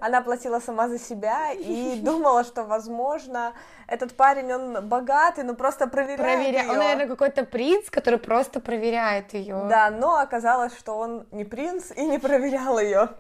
Она 0.01 0.21
платила 0.21 0.59
сама 0.59 0.89
за 0.89 0.99
себя 0.99 1.53
и 1.53 1.99
думала, 2.01 2.45
что, 2.45 2.65
возможно, 2.65 3.55
этот 3.87 4.17
парень, 4.17 4.53
он 4.53 4.89
богатый, 4.89 5.45
но 5.45 5.55
просто 5.55 5.87
проверяет 5.87 6.21
Проверя... 6.21 6.63
ее. 6.63 6.71
Он, 6.71 6.77
наверное, 6.77 7.07
какой-то 7.07 7.45
принц, 7.45 7.89
который 7.89 8.19
просто 8.19 8.61
проверяет 8.61 9.33
ее. 9.33 9.65
Да, 9.71 9.91
но 9.91 10.19
оказалось, 10.19 10.77
что 10.77 10.99
он 10.99 11.27
не 11.31 11.45
принц 11.45 11.91
и 11.93 12.05
не 12.05 12.19
проверял 12.19 12.79
ее. 12.79 13.11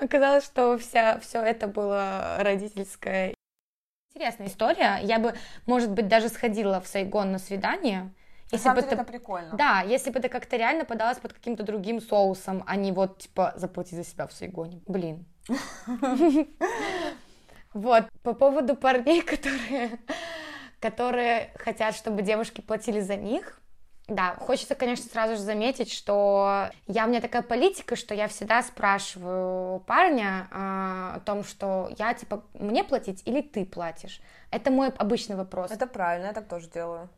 Оказалось, 0.00 0.44
что 0.44 0.78
вся, 0.78 1.18
все 1.20 1.40
это 1.42 1.66
было 1.66 2.36
родительское 2.40 3.34
Интересная 4.12 4.48
история. 4.48 4.98
Я 5.02 5.20
бы, 5.20 5.34
может 5.66 5.92
быть, 5.92 6.08
даже 6.08 6.28
сходила 6.28 6.80
в 6.80 6.88
Сайгон 6.88 7.30
на 7.30 7.38
свидание. 7.38 8.12
Если 8.50 8.56
на 8.56 8.74
самом 8.74 8.76
бы 8.76 8.82
деле 8.82 8.92
это, 8.92 9.02
это 9.02 9.12
прикольно. 9.12 9.56
Да, 9.56 9.82
если 9.82 10.10
бы 10.10 10.18
это 10.18 10.28
как-то 10.28 10.56
реально 10.56 10.84
подалось 10.84 11.18
под 11.18 11.32
каким-то 11.32 11.62
другим 11.62 12.00
соусом, 12.00 12.64
а 12.66 12.74
не 12.74 12.90
вот, 12.90 13.18
типа, 13.18 13.52
заплати 13.56 13.94
за 13.94 14.04
себя 14.04 14.26
в 14.26 14.32
Сайгоне. 14.32 14.82
Блин. 14.86 15.26
Вот, 17.72 18.06
по 18.24 18.34
поводу 18.34 18.74
парней, 18.74 19.22
которые, 19.22 20.00
которые 20.80 21.52
хотят, 21.54 21.94
чтобы 21.94 22.22
девушки 22.22 22.60
платили 22.60 22.98
за 22.98 23.14
них, 23.14 23.62
да, 24.10 24.34
хочется, 24.40 24.74
конечно, 24.74 25.08
сразу 25.08 25.36
же 25.36 25.40
заметить, 25.40 25.92
что 25.92 26.68
я, 26.88 27.06
у 27.06 27.08
меня 27.08 27.20
такая 27.20 27.42
политика, 27.42 27.94
что 27.94 28.12
я 28.12 28.26
всегда 28.26 28.60
спрашиваю 28.62 29.80
парня 29.80 30.48
э, 30.50 31.16
о 31.16 31.20
том, 31.24 31.44
что 31.44 31.90
я, 31.96 32.12
типа, 32.12 32.42
мне 32.54 32.82
платить 32.82 33.22
или 33.24 33.40
ты 33.40 33.64
платишь? 33.64 34.20
Это 34.50 34.72
мой 34.72 34.88
обычный 34.88 35.36
вопрос. 35.36 35.70
Это 35.70 35.86
правильно, 35.86 36.26
я 36.26 36.32
так 36.32 36.48
тоже 36.48 36.68
делаю. 36.68 37.08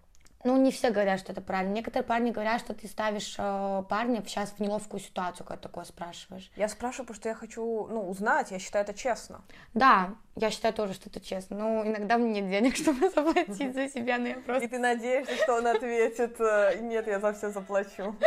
Ну, 0.44 0.56
не 0.56 0.72
все 0.72 0.90
говорят, 0.90 1.20
что 1.20 1.32
это 1.32 1.40
правильно. 1.40 1.72
Некоторые 1.72 2.06
парни 2.06 2.30
говорят, 2.30 2.60
что 2.60 2.74
ты 2.74 2.88
ставишь 2.88 3.34
э, 3.38 3.82
парня 3.88 4.22
сейчас 4.26 4.50
в 4.50 4.60
неловкую 4.60 5.00
ситуацию, 5.00 5.46
когда 5.46 5.60
такое 5.60 5.84
спрашиваешь. 5.84 6.50
Я 6.56 6.68
спрашиваю, 6.68 7.06
потому 7.06 7.20
что 7.20 7.28
я 7.28 7.34
хочу, 7.34 7.86
ну, 7.86 8.08
узнать, 8.08 8.50
я 8.50 8.58
считаю 8.58 8.84
это 8.84 8.94
честно. 8.94 9.42
Да, 9.72 10.14
я 10.34 10.50
считаю 10.50 10.72
тоже, 10.72 10.94
что 10.94 11.10
это 11.10 11.20
честно. 11.20 11.56
Но 11.56 11.86
иногда 11.86 12.18
мне 12.18 12.40
нет 12.40 12.50
денег, 12.50 12.76
чтобы 12.82 13.10
заплатить 13.10 13.74
за 13.74 13.88
себя, 13.88 14.18
но 14.18 14.28
я 14.28 14.34
просто... 14.36 14.64
И 14.64 14.68
ты 14.68 14.78
надеешься, 14.78 15.36
что 15.36 15.54
он 15.56 15.66
ответит, 15.66 16.40
э, 16.40 16.78
нет, 16.80 17.06
я 17.06 17.20
за 17.20 17.32
все 17.32 17.50
заплачу. 17.50 18.16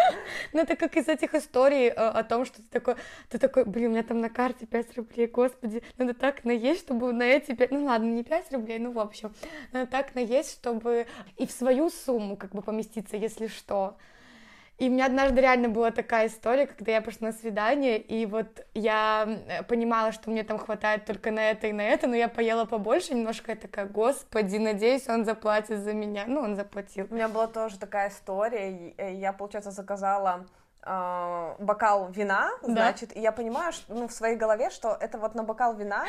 Ну, 0.54 0.62
это 0.62 0.76
как 0.76 0.96
из 0.96 1.08
этих 1.08 1.34
историй 1.34 1.88
э, 1.88 1.92
о 1.92 2.24
том, 2.24 2.46
что 2.46 2.62
ты 2.62 2.68
такой, 2.70 2.96
ты 3.30 3.40
такой, 3.40 3.66
блин, 3.66 3.88
у 3.88 3.90
меня 3.92 4.04
там 4.04 4.22
на 4.22 4.30
карте 4.30 4.66
5 4.66 4.98
рублей, 4.98 5.28
господи, 5.28 5.84
надо 5.98 6.14
так 6.14 6.46
наесть, 6.46 6.82
чтобы 6.82 7.12
на 7.12 7.24
эти 7.24 7.54
5, 7.54 7.72
ну 7.72 7.86
ладно, 7.86 8.06
не 8.06 8.24
5 8.24 8.54
рублей, 8.54 8.80
ну 8.80 8.92
в 8.92 9.00
общем, 9.00 9.34
надо 9.74 9.88
так 9.88 10.16
наесть, 10.16 10.54
чтобы 10.54 11.08
и 11.38 11.46
в 11.46 11.52
свою 11.52 11.90
сумму 12.06 12.38
как 12.38 12.52
бы 12.52 12.62
поместиться, 12.62 13.18
если 13.18 13.48
что. 13.48 13.98
И 14.78 14.90
у 14.90 14.92
меня 14.92 15.06
однажды 15.06 15.40
реально 15.40 15.70
была 15.70 15.92
такая 15.92 16.28
история, 16.28 16.68
когда 16.68 16.92
я 16.92 17.02
пошла 17.02 17.28
на 17.30 17.34
свидание, 17.34 17.98
и 17.98 18.26
вот 18.26 18.66
я 18.74 19.64
понимала, 19.70 20.12
что 20.12 20.30
мне 20.30 20.44
там 20.44 20.58
хватает 20.60 21.06
только 21.06 21.32
на 21.32 21.52
это 21.52 21.68
и 21.68 21.72
на 21.72 21.82
это, 21.82 22.08
но 22.08 22.16
я 22.16 22.28
поела 22.28 22.66
побольше 22.66 23.14
немножко, 23.14 23.52
я 23.52 23.56
такая, 23.56 23.86
господи, 23.86 24.58
надеюсь, 24.58 25.08
он 25.08 25.24
заплатит 25.24 25.80
за 25.80 25.94
меня. 25.94 26.26
Ну, 26.28 26.42
он 26.42 26.58
заплатил. 26.58 27.08
У 27.10 27.14
меня 27.14 27.30
была 27.30 27.48
тоже 27.48 27.80
такая 27.80 28.10
история, 28.10 28.94
я, 28.98 29.32
получается, 29.32 29.72
заказала 29.72 30.46
э, 30.86 31.56
бокал 31.60 32.10
вина, 32.10 32.52
значит, 32.62 33.10
да. 33.10 33.16
и 33.16 33.22
я 33.22 33.32
понимаю, 33.32 33.74
что, 33.74 33.94
ну, 33.94 34.08
в 34.08 34.14
своей 34.14 34.36
голове, 34.36 34.70
что 34.70 34.96
это 35.00 35.18
вот 35.18 35.36
на 35.36 35.44
бокал 35.44 35.76
вина 35.76 36.06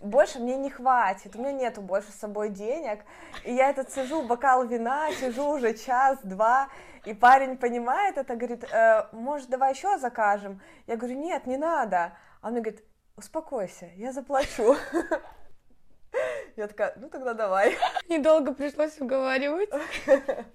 больше 0.00 0.38
мне 0.38 0.56
не 0.56 0.70
хватит, 0.70 1.36
у 1.36 1.38
меня 1.38 1.52
нету 1.52 1.80
больше 1.80 2.12
с 2.12 2.16
собой 2.16 2.48
денег, 2.48 3.00
и 3.44 3.52
я 3.52 3.70
этот 3.70 3.92
сижу, 3.92 4.22
бокал 4.22 4.64
вина, 4.64 5.12
сижу 5.12 5.48
уже 5.48 5.74
час-два, 5.74 6.68
и 7.04 7.14
парень 7.14 7.56
понимает 7.56 8.16
это, 8.16 8.36
говорит, 8.36 8.64
э, 8.72 9.06
может, 9.12 9.50
давай 9.50 9.72
еще 9.72 9.98
закажем? 9.98 10.62
Я 10.86 10.96
говорю, 10.96 11.16
нет, 11.16 11.46
не 11.46 11.56
надо. 11.56 12.12
А 12.40 12.46
он 12.46 12.52
мне 12.52 12.62
говорит, 12.62 12.84
успокойся, 13.16 13.90
я 13.96 14.12
заплачу. 14.12 14.76
Я 16.56 16.68
такая, 16.68 16.92
ну 16.96 17.08
тогда 17.08 17.34
давай. 17.34 17.76
Недолго 18.08 18.52
пришлось 18.54 19.00
уговаривать. 19.00 19.70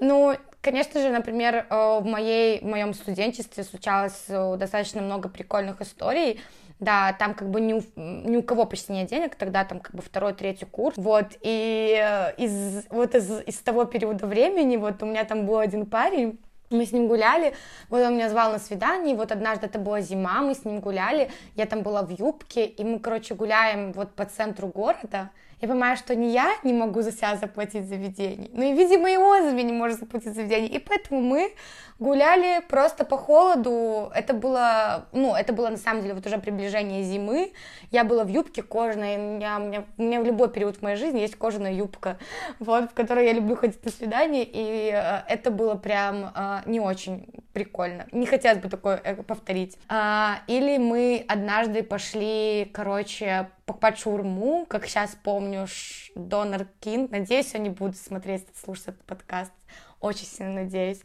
Ну, 0.00 0.34
конечно 0.62 1.00
же, 1.00 1.10
например, 1.10 1.66
э, 1.68 1.98
в, 2.00 2.04
моей, 2.06 2.60
в 2.60 2.64
моем 2.64 2.94
студенчестве 2.94 3.64
случалось 3.64 4.24
э, 4.28 4.56
достаточно 4.56 5.02
много 5.02 5.28
прикольных 5.28 5.82
историй. 5.82 6.40
Да, 6.80 7.12
там 7.12 7.34
как 7.34 7.48
бы 7.48 7.60
ни 7.60 7.74
у, 7.74 7.82
ни 7.94 8.36
у 8.36 8.42
кого 8.42 8.64
почти 8.64 8.92
нет 8.92 9.08
денег, 9.08 9.36
тогда 9.36 9.64
там 9.64 9.78
как 9.78 9.94
бы 9.94 10.02
второй, 10.02 10.34
третий 10.34 10.64
курс. 10.64 10.96
Вот, 10.96 11.26
и 11.42 11.96
э, 11.96 12.34
из, 12.38 12.86
вот 12.90 13.14
из, 13.14 13.30
из 13.46 13.58
того 13.58 13.84
периода 13.84 14.26
времени, 14.26 14.76
вот 14.76 15.02
у 15.02 15.06
меня 15.06 15.24
там 15.24 15.46
был 15.46 15.58
один 15.58 15.86
парень, 15.86 16.40
мы 16.70 16.86
с 16.86 16.92
ним 16.92 17.06
гуляли, 17.06 17.54
вот 17.88 18.00
он 18.00 18.14
меня 18.14 18.30
звал 18.30 18.50
на 18.50 18.58
свидание, 18.58 19.14
вот 19.14 19.30
однажды 19.30 19.66
это 19.66 19.78
была 19.78 20.00
зима, 20.00 20.40
мы 20.40 20.54
с 20.54 20.64
ним 20.64 20.80
гуляли, 20.80 21.30
я 21.54 21.66
там 21.66 21.82
была 21.82 22.02
в 22.02 22.10
юбке, 22.10 22.64
и 22.64 22.82
мы, 22.82 22.98
короче, 22.98 23.34
гуляем 23.34 23.92
вот 23.92 24.14
по 24.14 24.24
центру 24.24 24.68
города, 24.68 25.30
я 25.62 25.68
понимаю, 25.68 25.96
что 25.96 26.16
не 26.16 26.32
я 26.32 26.50
не 26.64 26.72
могу 26.72 27.02
за 27.02 27.12
себя 27.12 27.36
заплатить 27.36 27.88
заведение, 27.88 28.50
но 28.52 28.64
и, 28.64 28.72
видимо, 28.72 29.08
и 29.08 29.16
он 29.16 29.44
за 29.44 29.52
меня 29.52 29.62
не 29.62 29.72
может 29.72 30.00
заплатить 30.00 30.34
заведение, 30.34 30.68
и 30.68 30.80
поэтому 30.80 31.20
мы 31.20 31.54
гуляли 32.00 32.60
просто 32.68 33.04
по 33.04 33.16
холоду, 33.16 34.10
это 34.12 34.34
было, 34.34 35.06
ну, 35.12 35.36
это 35.36 35.52
было 35.52 35.68
на 35.68 35.76
самом 35.76 36.02
деле 36.02 36.14
вот 36.14 36.26
уже 36.26 36.38
приближение 36.38 37.04
зимы, 37.04 37.52
я 37.92 38.02
была 38.02 38.24
в 38.24 38.28
юбке 38.28 38.64
кожаной, 38.64 39.40
я, 39.40 39.58
у, 39.58 39.66
меня, 39.66 39.84
у 39.98 40.02
меня 40.02 40.20
в 40.20 40.24
любой 40.24 40.50
период 40.50 40.78
в 40.78 40.82
моей 40.82 40.96
жизни 40.96 41.20
есть 41.20 41.36
кожаная 41.36 41.72
юбка, 41.72 42.18
вот, 42.58 42.90
в 42.90 42.94
которой 42.94 43.26
я 43.26 43.32
люблю 43.32 43.54
ходить 43.54 43.84
на 43.84 43.92
свидание, 43.92 44.44
и 44.44 44.90
э, 44.92 45.22
это 45.28 45.52
было 45.52 45.76
прям 45.76 46.32
э, 46.34 46.62
не 46.66 46.80
очень 46.80 47.28
прикольно, 47.52 48.06
не 48.10 48.26
хотелось 48.26 48.58
бы 48.58 48.68
такое 48.68 49.00
э, 49.04 49.14
повторить. 49.22 49.78
А, 49.88 50.40
или 50.48 50.78
мы 50.78 51.24
однажды 51.28 51.84
пошли, 51.84 52.68
короче, 52.72 53.48
покупать 53.66 53.98
шаурму, 53.98 54.66
как 54.66 54.86
сейчас 54.86 55.16
помню, 55.22 55.66
Донор 56.14 56.66
Кинг, 56.80 57.10
надеюсь, 57.10 57.54
они 57.54 57.70
будут 57.70 57.96
смотреть, 57.96 58.46
слушать 58.56 58.88
этот 58.88 59.04
подкаст, 59.04 59.52
очень 60.00 60.26
сильно 60.26 60.62
надеюсь. 60.62 61.00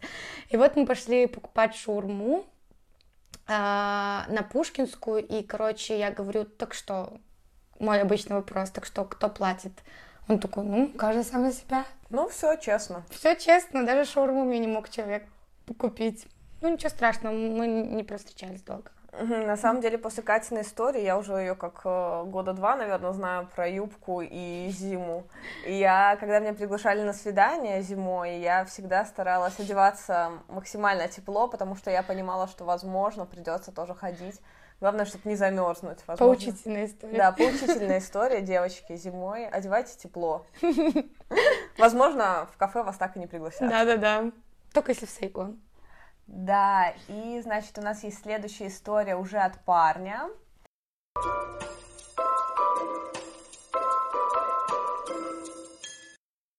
И 0.50 0.58
вот 0.58 0.76
мы 0.76 0.86
пошли 0.86 1.28
покупать 1.28 1.76
шаурму 1.76 2.46
э, 3.48 3.50
на 3.50 4.48
Пушкинскую, 4.52 5.26
и, 5.26 5.44
короче, 5.44 5.98
я 5.98 6.12
говорю, 6.12 6.46
так 6.46 6.74
что, 6.74 7.20
мой 7.80 8.02
обычный 8.02 8.36
вопрос, 8.36 8.72
так 8.72 8.86
что, 8.86 9.06
кто 9.06 9.30
платит? 9.30 9.74
Он 10.28 10.40
такой, 10.40 10.66
ну, 10.66 10.90
каждый 10.90 11.24
сам 11.24 11.50
за 11.50 11.58
себя. 11.58 11.86
Ну, 12.10 12.28
все 12.28 12.58
честно. 12.58 13.06
Все 13.12 13.36
честно, 13.36 13.86
даже 13.86 14.10
шаурму 14.10 14.44
мне 14.44 14.60
не 14.60 14.68
мог 14.68 14.90
человек 14.90 15.26
купить. 15.78 16.26
Ну, 16.62 16.70
ничего 16.70 16.90
страшного, 16.90 17.34
мы 17.34 17.68
не 17.68 18.04
простречались 18.04 18.64
долго. 18.64 18.92
На 19.20 19.58
самом 19.58 19.82
деле, 19.82 19.98
после 19.98 20.22
Катиной 20.22 20.62
истории, 20.62 21.02
я 21.02 21.18
уже 21.18 21.34
ее 21.34 21.56
как 21.56 21.82
э, 21.86 22.24
года 22.26 22.54
два, 22.54 22.76
наверное, 22.76 23.14
знаю 23.14 23.48
про 23.56 23.68
юбку 23.68 24.22
и 24.22 24.70
зиму. 24.70 25.24
И 25.66 25.74
я, 25.74 26.18
когда 26.20 26.40
меня 26.40 26.54
приглашали 26.54 27.02
на 27.02 27.14
свидание 27.14 27.82
зимой, 27.82 28.38
я 28.40 28.64
всегда 28.66 29.06
старалась 29.06 29.60
одеваться 29.60 30.32
максимально 30.48 31.08
тепло, 31.08 31.48
потому 31.48 31.76
что 31.76 31.90
я 31.90 32.04
понимала, 32.04 32.48
что, 32.48 32.64
возможно, 32.64 33.26
придется 33.26 33.72
тоже 33.72 33.96
ходить. 33.96 34.40
Главное, 34.80 35.06
чтобы 35.06 35.28
не 35.28 35.36
замерзнуть. 35.36 36.00
Возможно. 36.06 36.36
Поучительная 36.36 36.86
история. 36.86 37.18
Да, 37.18 37.32
поучительная 37.32 37.98
история, 37.98 38.42
девочки, 38.42 38.96
зимой. 38.96 39.48
Одевайте 39.48 39.98
тепло. 39.98 40.46
Возможно, 41.80 42.48
в 42.54 42.58
кафе 42.58 42.84
вас 42.84 42.98
так 42.98 43.16
и 43.16 43.20
не 43.20 43.26
пригласят. 43.26 43.68
Да-да-да. 43.68 44.32
Только 44.74 44.92
если 44.92 45.08
в 45.08 45.10
Сайгон. 45.10 45.60
Да, 46.28 46.94
и, 47.08 47.40
значит, 47.42 47.78
у 47.78 47.82
нас 47.82 48.04
есть 48.04 48.22
следующая 48.22 48.68
история 48.68 49.16
уже 49.16 49.38
от 49.38 49.64
парня. 49.64 50.30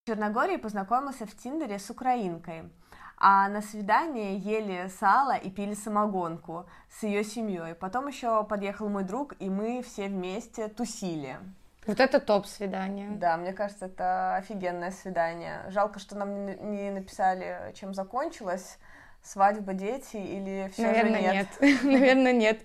В 0.02 0.06
Черногории 0.06 0.56
познакомился 0.56 1.26
в 1.26 1.36
Тиндере 1.36 1.78
с 1.78 1.90
украинкой, 1.90 2.72
а 3.18 3.46
на 3.50 3.60
свидание 3.60 4.38
ели 4.38 4.88
сало 4.88 5.36
и 5.36 5.50
пили 5.50 5.74
самогонку 5.74 6.66
с 6.88 7.02
ее 7.02 7.22
семьей. 7.22 7.74
Потом 7.74 8.08
еще 8.08 8.42
подъехал 8.44 8.88
мой 8.88 9.04
друг, 9.04 9.34
и 9.38 9.50
мы 9.50 9.82
все 9.82 10.08
вместе 10.08 10.68
тусили. 10.68 11.38
Вот 11.86 12.00
это 12.00 12.20
топ 12.20 12.46
свидание. 12.46 13.10
Да, 13.10 13.36
мне 13.36 13.52
кажется, 13.52 13.84
это 13.86 14.36
офигенное 14.36 14.92
свидание. 14.92 15.64
Жалко, 15.68 15.98
что 15.98 16.16
нам 16.16 16.46
не 16.46 16.90
написали, 16.90 17.72
чем 17.74 17.92
закончилось 17.92 18.78
свадьба, 19.22 19.74
дети 19.74 20.16
или 20.16 20.70
все 20.72 20.82
Наверное, 20.82 21.20
же 21.20 21.26
нет? 21.26 21.48
нет. 21.60 21.82
Наверное, 21.84 22.32
нет. 22.32 22.60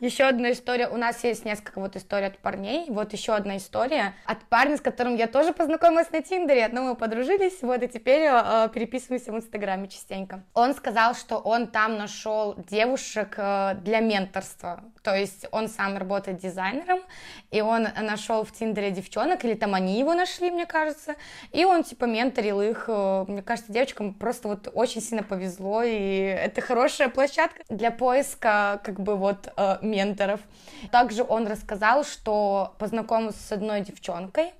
Еще 0.00 0.24
одна 0.24 0.52
история. 0.52 0.88
У 0.88 0.96
нас 0.96 1.22
есть 1.24 1.44
несколько 1.44 1.80
вот 1.80 1.96
историй 1.96 2.28
от 2.28 2.38
парней. 2.38 2.86
Вот 2.88 3.12
еще 3.12 3.34
одна 3.34 3.56
история 3.58 4.14
от 4.24 4.42
парня, 4.44 4.76
с 4.76 4.80
которым 4.80 5.16
я 5.16 5.26
тоже 5.26 5.52
познакомилась 5.52 6.10
на 6.10 6.22
Тиндере. 6.22 6.64
Одно 6.64 6.82
мы 6.82 6.94
подружились, 6.94 7.62
вот 7.62 7.82
и 7.82 7.88
теперь 7.88 8.28
э, 8.30 8.68
переписываемся 8.72 9.32
в 9.32 9.36
Инстаграме 9.36 9.88
частенько. 9.88 10.42
Он 10.54 10.74
сказал, 10.74 11.14
что 11.14 11.38
он 11.38 11.66
там 11.66 11.98
нашел 11.98 12.54
девушек 12.56 13.34
э, 13.36 13.74
для 13.82 14.00
менторства. 14.00 14.84
То 15.04 15.14
есть 15.14 15.46
он 15.52 15.68
сам 15.68 15.98
работает 15.98 16.38
дизайнером, 16.38 17.00
и 17.50 17.60
он 17.60 17.86
нашел 18.00 18.42
в 18.42 18.52
Тиндере 18.52 18.90
девчонок, 18.90 19.44
или 19.44 19.52
там 19.52 19.74
они 19.74 19.98
его 19.98 20.14
нашли, 20.14 20.50
мне 20.50 20.64
кажется, 20.64 21.14
и 21.52 21.66
он 21.66 21.84
типа 21.84 22.06
менторил 22.06 22.62
их. 22.62 22.86
Э, 22.88 23.26
мне 23.28 23.42
кажется, 23.42 23.70
девочкам 23.70 24.14
просто 24.14 24.48
вот 24.48 24.70
очень 24.72 25.02
сильно 25.02 25.22
повезло 25.22 25.82
и 25.82 25.90
это 25.90 26.62
хорошая 26.62 27.10
площадка 27.10 27.62
для 27.68 27.90
поиска 27.90 28.80
как 28.82 28.98
бы 28.98 29.16
вот 29.16 29.52
э, 29.54 29.76
менторов. 29.82 30.40
Также 30.90 31.22
он 31.22 31.46
рассказал, 31.46 32.04
что 32.04 32.74
познакомился 32.78 33.42
с 33.42 33.52
одной 33.52 33.82
девчонкой, 33.82 34.54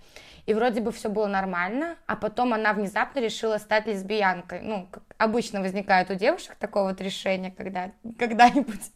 и 0.47 0.53
вроде 0.53 0.81
бы 0.81 0.93
все 0.93 1.09
было 1.09 1.27
нормально, 1.27 1.97
а 2.07 2.17
потом 2.17 2.53
она 2.53 2.73
внезапно 2.73 3.21
решила 3.21 3.59
стать 3.59 3.87
лесбиянкой. 3.87 4.61
Ну, 4.61 4.89
как 4.91 5.03
обычно 5.17 5.61
возникает 5.61 6.11
у 6.11 6.15
девушек 6.15 6.57
такое 6.57 6.85
вот 6.85 7.01
решение, 7.01 7.51
когда 7.51 7.93
когда-нибудь. 8.19 8.93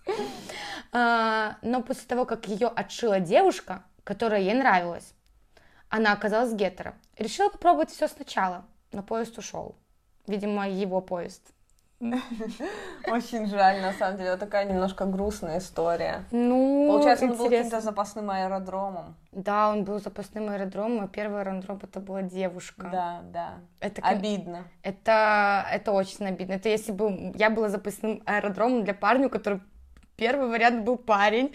А, 0.93 1.57
но 1.62 1.83
после 1.83 2.07
того, 2.07 2.25
как 2.26 2.47
ее 2.47 2.69
отшила 2.69 3.21
девушка, 3.21 3.85
которая 4.05 4.40
ей 4.40 4.55
нравилась, 4.55 5.14
она 5.88 6.12
оказалась 6.12 6.52
гетеро. 6.52 6.95
Решила 7.17 7.49
попробовать 7.49 7.90
все 7.90 8.09
сначала, 8.09 8.67
но 8.93 9.02
поезд 9.02 9.38
ушел. 9.38 9.76
Видимо, 10.26 10.69
его 10.69 11.00
поезд. 11.00 11.43
Очень 13.07 13.47
жаль, 13.47 13.81
на 13.81 13.93
самом 13.93 14.19
деле, 14.19 14.31
вот 14.31 14.40
такая 14.40 14.64
немножко 14.64 15.05
грустная 15.05 15.59
история. 15.59 16.25
Ну, 16.31 16.87
Получается, 16.88 17.25
он 17.25 17.37
был 17.37 17.49
каким-то 17.49 17.81
запасным 17.81 18.31
аэродромом. 18.31 19.17
Да, 19.33 19.71
он 19.71 19.85
был 19.85 19.99
запасным 19.99 20.49
аэродромом, 20.49 21.05
а 21.05 21.09
первый 21.09 21.40
аэродром 21.40 21.81
это 21.83 21.99
была 21.99 22.23
девушка. 22.23 22.88
Да, 22.93 23.21
да. 23.33 23.55
Это 23.81 24.00
обидно. 24.02 24.64
Это, 24.83 25.67
это 25.73 25.90
очень 25.90 26.26
обидно. 26.26 26.52
Это 26.55 26.69
если 26.69 26.93
бы 26.93 27.33
я 27.35 27.50
была 27.50 27.69
запасным 27.69 28.23
аэродромом 28.26 28.85
для 28.85 28.95
парня, 28.95 29.26
у 29.26 29.31
которого 29.31 29.61
первый 30.17 30.49
вариант 30.49 30.85
был 30.85 30.99
парень. 30.99 31.52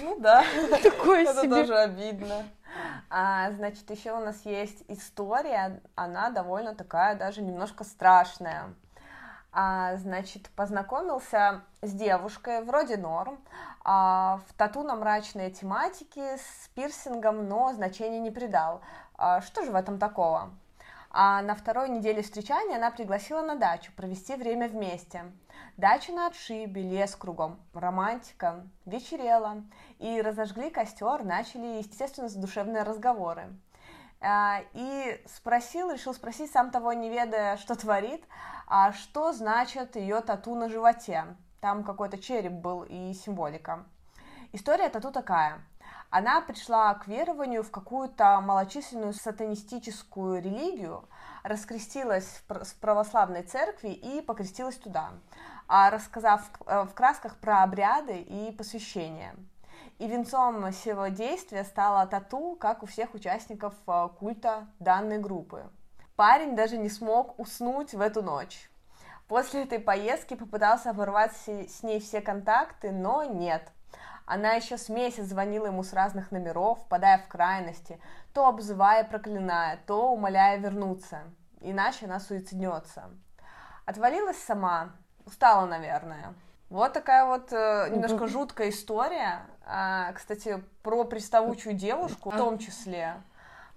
Ну 0.00 0.18
да. 0.18 0.44
Такое 0.82 1.24
Это 1.24 1.42
себе. 1.42 1.50
тоже 1.50 1.76
обидно. 1.76 2.44
А, 3.10 3.52
значит, 3.52 3.88
еще 3.90 4.12
у 4.12 4.20
нас 4.20 4.44
есть 4.46 4.82
история, 4.88 5.80
она 5.94 6.30
довольно 6.30 6.74
такая 6.74 7.14
даже 7.16 7.42
немножко 7.42 7.84
страшная 7.84 8.74
а, 9.54 9.96
значит, 9.96 10.50
познакомился 10.56 11.62
с 11.80 11.92
девушкой, 11.92 12.64
вроде 12.64 12.96
норм, 12.96 13.38
а, 13.84 14.40
в 14.48 14.52
тату 14.54 14.82
на 14.82 14.96
мрачные 14.96 15.50
тематики, 15.50 16.36
с 16.36 16.68
пирсингом, 16.74 17.48
но 17.48 17.72
значения 17.72 18.18
не 18.18 18.32
придал. 18.32 18.80
А, 19.16 19.40
что 19.40 19.62
же 19.64 19.70
в 19.70 19.76
этом 19.76 20.00
такого? 20.00 20.50
А 21.10 21.40
на 21.42 21.54
второй 21.54 21.88
неделе 21.88 22.22
встречания 22.22 22.76
она 22.76 22.90
пригласила 22.90 23.42
на 23.42 23.54
дачу 23.54 23.92
провести 23.94 24.34
время 24.34 24.68
вместе. 24.68 25.24
Дача 25.76 26.10
на 26.10 26.26
отшибе, 26.26 26.82
лес 26.82 27.14
кругом, 27.14 27.60
романтика, 27.72 28.66
вечерело, 28.84 29.62
и 30.00 30.20
разожгли 30.20 30.70
костер, 30.70 31.22
начали, 31.22 31.78
естественно, 31.78 32.28
задушевные 32.28 32.82
разговоры. 32.82 33.54
А, 34.20 34.62
и 34.72 35.22
спросил, 35.26 35.92
решил 35.92 36.14
спросить, 36.14 36.50
сам 36.50 36.70
того 36.70 36.92
не 36.92 37.10
ведая, 37.10 37.58
что 37.58 37.76
творит, 37.76 38.24
а 38.66 38.92
что 38.92 39.32
значит 39.32 39.96
ее 39.96 40.20
тату 40.20 40.54
на 40.54 40.68
животе. 40.68 41.24
Там 41.60 41.84
какой-то 41.84 42.18
череп 42.18 42.52
был 42.52 42.84
и 42.84 43.12
символика. 43.14 43.84
История 44.52 44.88
тату 44.88 45.10
такая. 45.10 45.60
Она 46.10 46.40
пришла 46.40 46.94
к 46.94 47.08
верованию 47.08 47.64
в 47.64 47.70
какую-то 47.70 48.40
малочисленную 48.40 49.12
сатанистическую 49.14 50.40
религию, 50.40 51.08
раскрестилась 51.42 52.42
в 52.48 52.76
православной 52.80 53.42
церкви 53.42 53.88
и 53.88 54.20
покрестилась 54.20 54.76
туда, 54.76 55.10
а 55.66 55.90
рассказав 55.90 56.48
в 56.66 56.94
красках 56.94 57.36
про 57.38 57.64
обряды 57.64 58.20
и 58.20 58.52
посвящение. 58.52 59.34
И 59.98 60.06
венцом 60.06 60.70
всего 60.72 61.08
действия 61.08 61.64
стала 61.64 62.06
тату, 62.06 62.56
как 62.60 62.82
у 62.82 62.86
всех 62.86 63.14
участников 63.14 63.74
э, 63.86 64.08
культа 64.18 64.66
данной 64.78 65.18
группы. 65.18 65.68
Парень 66.16 66.54
даже 66.54 66.76
не 66.76 66.88
смог 66.88 67.38
уснуть 67.38 67.92
в 67.92 68.00
эту 68.00 68.22
ночь. 68.22 68.70
После 69.26 69.64
этой 69.64 69.80
поездки 69.80 70.34
попытался 70.34 70.90
оборвать 70.90 71.32
с 71.36 71.82
ней 71.82 72.00
все 72.00 72.20
контакты, 72.20 72.92
но 72.92 73.24
нет. 73.24 73.72
Она 74.26 74.52
еще 74.52 74.78
с 74.78 74.88
месяц 74.88 75.24
звонила 75.24 75.66
ему 75.66 75.82
с 75.82 75.92
разных 75.92 76.30
номеров, 76.30 76.78
впадая 76.80 77.18
в 77.18 77.28
крайности, 77.28 78.00
то 78.32 78.46
обзывая, 78.46 79.04
проклиная, 79.04 79.78
то 79.86 80.12
умоляя 80.12 80.58
вернуться, 80.58 81.22
иначе 81.60 82.06
она 82.06 82.20
суициднется. 82.20 83.10
Отвалилась 83.84 84.38
сама, 84.42 84.92
устала, 85.26 85.66
наверное. 85.66 86.34
Вот 86.70 86.94
такая 86.94 87.26
вот 87.26 87.52
э, 87.52 87.88
немножко 87.90 88.26
жуткая 88.26 88.70
история. 88.70 89.46
А, 89.66 90.12
кстати, 90.12 90.62
про 90.82 91.04
приставучую 91.04 91.74
девушку 91.74 92.30
в 92.30 92.36
том 92.36 92.58
числе. 92.58 93.16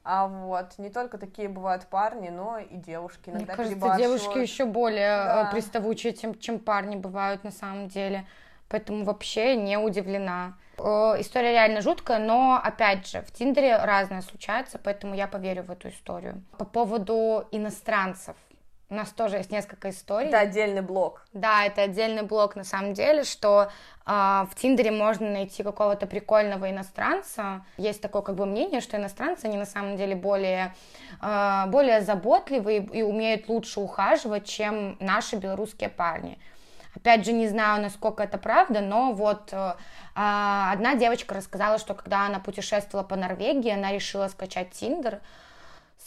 А 0.09 0.27
вот 0.27 0.77
не 0.77 0.89
только 0.89 1.17
такие 1.17 1.49
бывают 1.49 1.85
парни, 1.87 2.29
но 2.29 2.59
и 2.59 2.77
девушки. 2.77 3.29
Иногда 3.29 3.55
Мне 3.57 3.75
кажется, 3.75 3.97
девушки 3.97 4.37
еще 4.37 4.63
более 4.63 5.01
э, 5.01 5.25
да. 5.25 5.49
приставучие, 5.51 6.13
чем, 6.13 6.39
чем 6.39 6.59
парни 6.59 6.95
бывают 6.95 7.43
на 7.43 7.51
самом 7.51 7.89
деле. 7.89 8.25
Поэтому 8.69 9.03
вообще 9.03 9.57
не 9.57 9.77
удивлена. 9.77 10.53
Э, 10.77 11.15
история 11.19 11.51
реально 11.51 11.81
жуткая, 11.81 12.19
но 12.19 12.57
опять 12.63 13.05
же, 13.05 13.21
в 13.21 13.33
Тиндере 13.33 13.75
разное 13.75 14.21
случается, 14.21 14.79
поэтому 14.81 15.13
я 15.13 15.27
поверю 15.27 15.63
в 15.63 15.71
эту 15.71 15.89
историю. 15.89 16.41
По 16.57 16.63
поводу 16.63 17.45
иностранцев. 17.51 18.37
У 18.89 18.95
нас 18.95 19.09
тоже 19.09 19.35
есть 19.35 19.51
несколько 19.51 19.89
историй. 19.89 20.29
Это 20.29 20.39
отдельный 20.39 20.81
блок. 20.81 21.25
Да, 21.33 21.65
это 21.65 21.81
отдельный 21.81 22.21
блок 22.21 22.55
на 22.55 22.63
самом 22.63 22.93
деле, 22.93 23.25
что 23.25 23.69
э, 24.05 24.09
в 24.09 24.49
Тиндере 24.55 24.91
можно 24.91 25.29
найти 25.29 25.61
какого-то 25.61 26.07
прикольного 26.07 26.69
иностранца. 26.69 27.65
Есть 27.75 28.01
такое 28.01 28.21
как 28.21 28.35
бы 28.35 28.45
мнение, 28.45 28.79
что 28.79 28.95
иностранцы, 28.95 29.45
они 29.45 29.57
на 29.57 29.65
самом 29.65 29.97
деле 29.97 30.15
более, 30.15 30.73
э, 31.21 31.63
более 31.67 31.99
заботливые 31.99 32.81
и 32.85 33.01
умеют 33.01 33.49
лучше 33.49 33.81
ухаживать, 33.81 34.45
чем 34.45 34.95
наши 35.01 35.35
белорусские 35.35 35.89
парни. 35.89 36.39
Опять 36.95 37.25
же, 37.25 37.33
не 37.33 37.49
знаю, 37.49 37.81
насколько 37.81 38.23
это 38.23 38.37
правда, 38.37 38.79
но 38.79 39.11
вот 39.11 39.51
э, 39.51 39.73
одна 40.15 40.95
девочка 40.95 41.35
рассказала, 41.35 41.77
что 41.77 41.93
когда 41.93 42.25
она 42.25 42.39
путешествовала 42.39 43.05
по 43.05 43.17
Норвегии, 43.17 43.69
она 43.69 43.91
решила 43.91 44.29
скачать 44.29 44.71
Тиндер, 44.71 45.19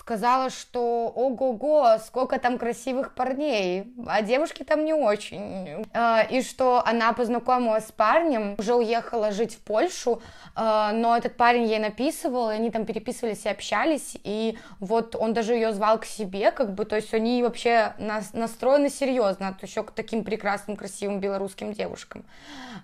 сказала, 0.01 0.49
что 0.49 1.13
ого-го, 1.15 1.99
сколько 1.99 2.39
там 2.39 2.57
красивых 2.57 3.15
парней, 3.15 3.93
а 4.07 4.23
девушки 4.23 4.63
там 4.63 4.87
не 4.87 4.95
очень. 4.95 5.85
А, 5.93 6.23
и 6.23 6.41
что 6.41 6.83
она 6.87 7.13
познакомилась 7.13 7.87
с 7.89 7.93
парнем, 7.93 8.55
уже 8.59 8.75
уехала 8.75 9.31
жить 9.31 9.57
в 9.57 9.59
Польшу, 9.59 10.23
а, 10.55 10.93
но 10.93 11.15
этот 11.15 11.37
парень 11.37 11.65
ей 11.65 11.79
написывал, 11.79 12.51
и 12.51 12.55
они 12.55 12.71
там 12.71 12.87
переписывались 12.87 13.45
и 13.45 13.51
общались, 13.51 14.17
и 14.25 14.59
вот 14.81 15.15
он 15.15 15.35
даже 15.35 15.53
ее 15.53 15.75
звал 15.75 15.99
к 16.01 16.07
себе, 16.07 16.51
как 16.51 16.75
бы, 16.75 16.87
то 16.87 16.97
есть 16.97 17.13
они 17.13 17.43
вообще 17.43 17.93
настроены 18.33 18.89
серьезно, 18.89 19.55
еще 19.61 19.83
к 19.83 19.91
таким 19.91 20.25
прекрасным, 20.25 20.79
красивым 20.79 21.21
белорусским 21.21 21.75
девушкам. 21.75 22.25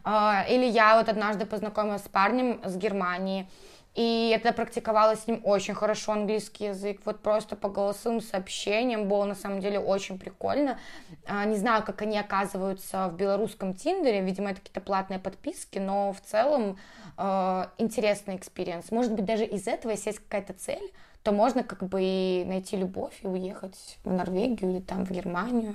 А, 0.05 0.45
или 0.51 0.67
я 0.67 0.99
вот 0.99 1.09
однажды 1.09 1.47
познакомилась 1.47 2.05
с 2.05 2.09
парнем 2.09 2.61
с 2.63 2.77
Германии, 2.77 3.49
и 3.97 4.39
тогда 4.43 4.53
практиковала 4.53 5.17
с 5.17 5.27
ним 5.27 5.41
очень 5.43 5.73
хорошо 5.73 6.13
английский 6.13 6.67
язык, 6.67 7.01
вот 7.07 7.21
просто 7.21 7.57
по 7.57 7.71
голосовым 7.71 8.21
сообщениям 8.21 9.09
было 9.09 9.25
на 9.25 9.35
самом 9.35 9.61
деле 9.61 9.79
очень 9.79 10.19
прикольно. 10.19 10.79
А, 11.27 11.47
не 11.47 11.57
знаю, 11.57 11.83
как 11.83 12.03
они 12.03 12.19
оказываются 12.19 13.09
в 13.09 13.17
белорусском 13.17 13.73
Тиндере, 13.73 14.21
видимо, 14.21 14.51
это 14.51 14.61
какие-то 14.61 14.83
платные 14.83 15.19
подписки, 15.19 15.79
но 15.79 16.13
в 16.13 16.21
целом 16.21 16.79
э, 17.17 17.65
интересный 17.79 18.37
experience. 18.37 18.91
Может 18.91 19.15
быть, 19.15 19.25
даже 19.25 19.47
из 19.47 19.67
этого, 19.67 19.93
если 19.93 20.11
есть 20.11 20.21
какая-то 20.21 20.53
цель, 20.53 20.93
то 21.23 21.33
можно 21.33 21.65
как 21.65 21.83
бы 21.83 22.01
и 22.03 22.45
найти 22.47 22.77
любовь 22.77 23.15
и 23.23 23.27
уехать 23.27 23.99
в 24.05 24.13
Норвегию 24.13 24.73
или 24.73 24.81
там 24.81 25.07
в 25.07 25.11
Германию. 25.11 25.75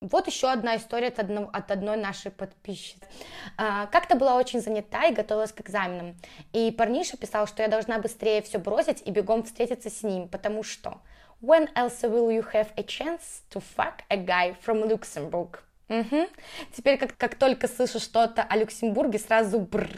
Вот 0.00 0.28
еще 0.28 0.48
одна 0.48 0.76
история 0.76 1.08
от, 1.08 1.18
одно, 1.18 1.50
от 1.52 1.72
одной 1.72 1.96
нашей 1.96 2.30
подписчицы. 2.30 3.00
А, 3.56 3.86
как-то 3.86 4.14
была 4.14 4.36
очень 4.36 4.60
занята 4.60 5.06
и 5.06 5.14
готовилась 5.14 5.52
к 5.52 5.60
экзаменам. 5.60 6.14
И 6.52 6.70
парниша 6.70 7.16
писал, 7.16 7.48
что 7.48 7.62
я 7.62 7.68
должна 7.68 7.98
быстрее 7.98 8.40
все 8.42 8.58
бросить 8.58 9.02
и 9.04 9.10
бегом 9.10 9.42
встретиться 9.42 9.90
с 9.90 10.02
ним, 10.04 10.28
потому 10.28 10.62
что 10.62 11.00
When 11.40 11.72
else 11.74 12.02
will 12.02 12.30
you 12.30 12.44
have 12.52 12.68
a 12.76 12.82
chance 12.82 13.42
to 13.50 13.62
fuck 13.76 14.02
a 14.08 14.16
guy 14.16 14.56
from 14.64 14.88
Luxembourg? 14.88 15.60
Угу. 15.88 16.26
Теперь, 16.72 16.98
как, 16.98 17.16
как 17.16 17.36
только 17.36 17.68
слышу 17.68 18.00
что-то 18.00 18.42
о 18.42 18.56
Люксембурге, 18.56 19.18
сразу 19.20 19.60
бррр. 19.60 19.88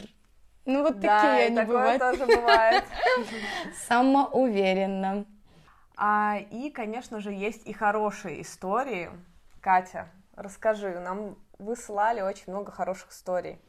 Ну 0.65 0.83
вот 0.83 0.99
да, 0.99 1.21
такие 1.21 1.47
они 1.47 1.55
такое 1.55 1.97
бывают. 1.97 1.99
тоже 1.99 2.25
бывает. 2.27 2.83
Самоуверенно. 3.87 5.25
А, 5.97 6.37
и, 6.51 6.69
конечно 6.69 7.19
же, 7.19 7.31
есть 7.31 7.67
и 7.67 7.73
хорошие 7.73 8.43
истории. 8.43 9.09
Катя, 9.61 10.09
расскажи, 10.35 10.99
нам 10.99 11.37
высылали 11.59 12.21
очень 12.21 12.45
много 12.47 12.71
хороших 12.71 13.11
историй. 13.11 13.59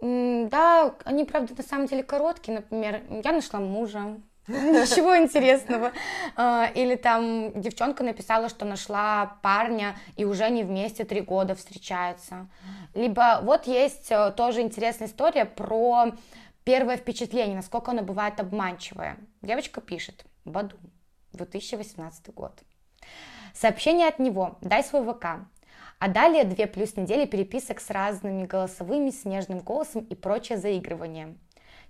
Да, 0.00 0.94
они, 1.04 1.24
правда, 1.24 1.54
на 1.56 1.62
самом 1.62 1.86
деле 1.86 2.02
короткие. 2.02 2.56
Например, 2.56 3.02
я 3.24 3.32
нашла 3.32 3.60
мужа, 3.60 4.20
ничего 4.48 5.16
интересного. 5.16 5.92
А, 6.36 6.68
Или 6.74 6.96
там 6.96 7.52
девчонка 7.60 8.02
написала, 8.02 8.48
что 8.48 8.64
нашла 8.64 9.38
парня 9.42 9.96
и 10.16 10.24
уже 10.24 10.50
не 10.50 10.64
вместе 10.64 11.04
три 11.04 11.20
года 11.20 11.54
встречаются. 11.54 12.48
Либо 12.94 13.40
вот 13.42 13.66
есть 13.66 14.10
э, 14.10 14.32
тоже 14.36 14.60
интересная 14.60 15.06
история 15.06 15.44
про 15.44 16.12
первое 16.64 16.96
впечатление, 16.96 17.54
насколько 17.54 17.92
оно 17.92 18.02
бывает 18.02 18.40
обманчивое. 18.40 19.16
Девочка 19.40 19.80
пишет, 19.80 20.24
Баду, 20.44 20.76
2018 21.32 22.34
год. 22.34 22.52
Сообщение 23.54 24.08
от 24.08 24.18
него, 24.18 24.56
дай 24.60 24.82
свой 24.82 25.04
ВК. 25.04 25.26
А 25.98 26.08
далее 26.08 26.44
две 26.44 26.66
плюс 26.66 26.96
недели 26.96 27.26
переписок 27.26 27.80
с 27.80 27.90
разными 27.90 28.46
голосовыми, 28.46 29.10
с 29.10 29.24
нежным 29.24 29.60
голосом 29.60 30.04
и 30.04 30.14
прочее 30.14 30.58
заигрывание. 30.58 31.36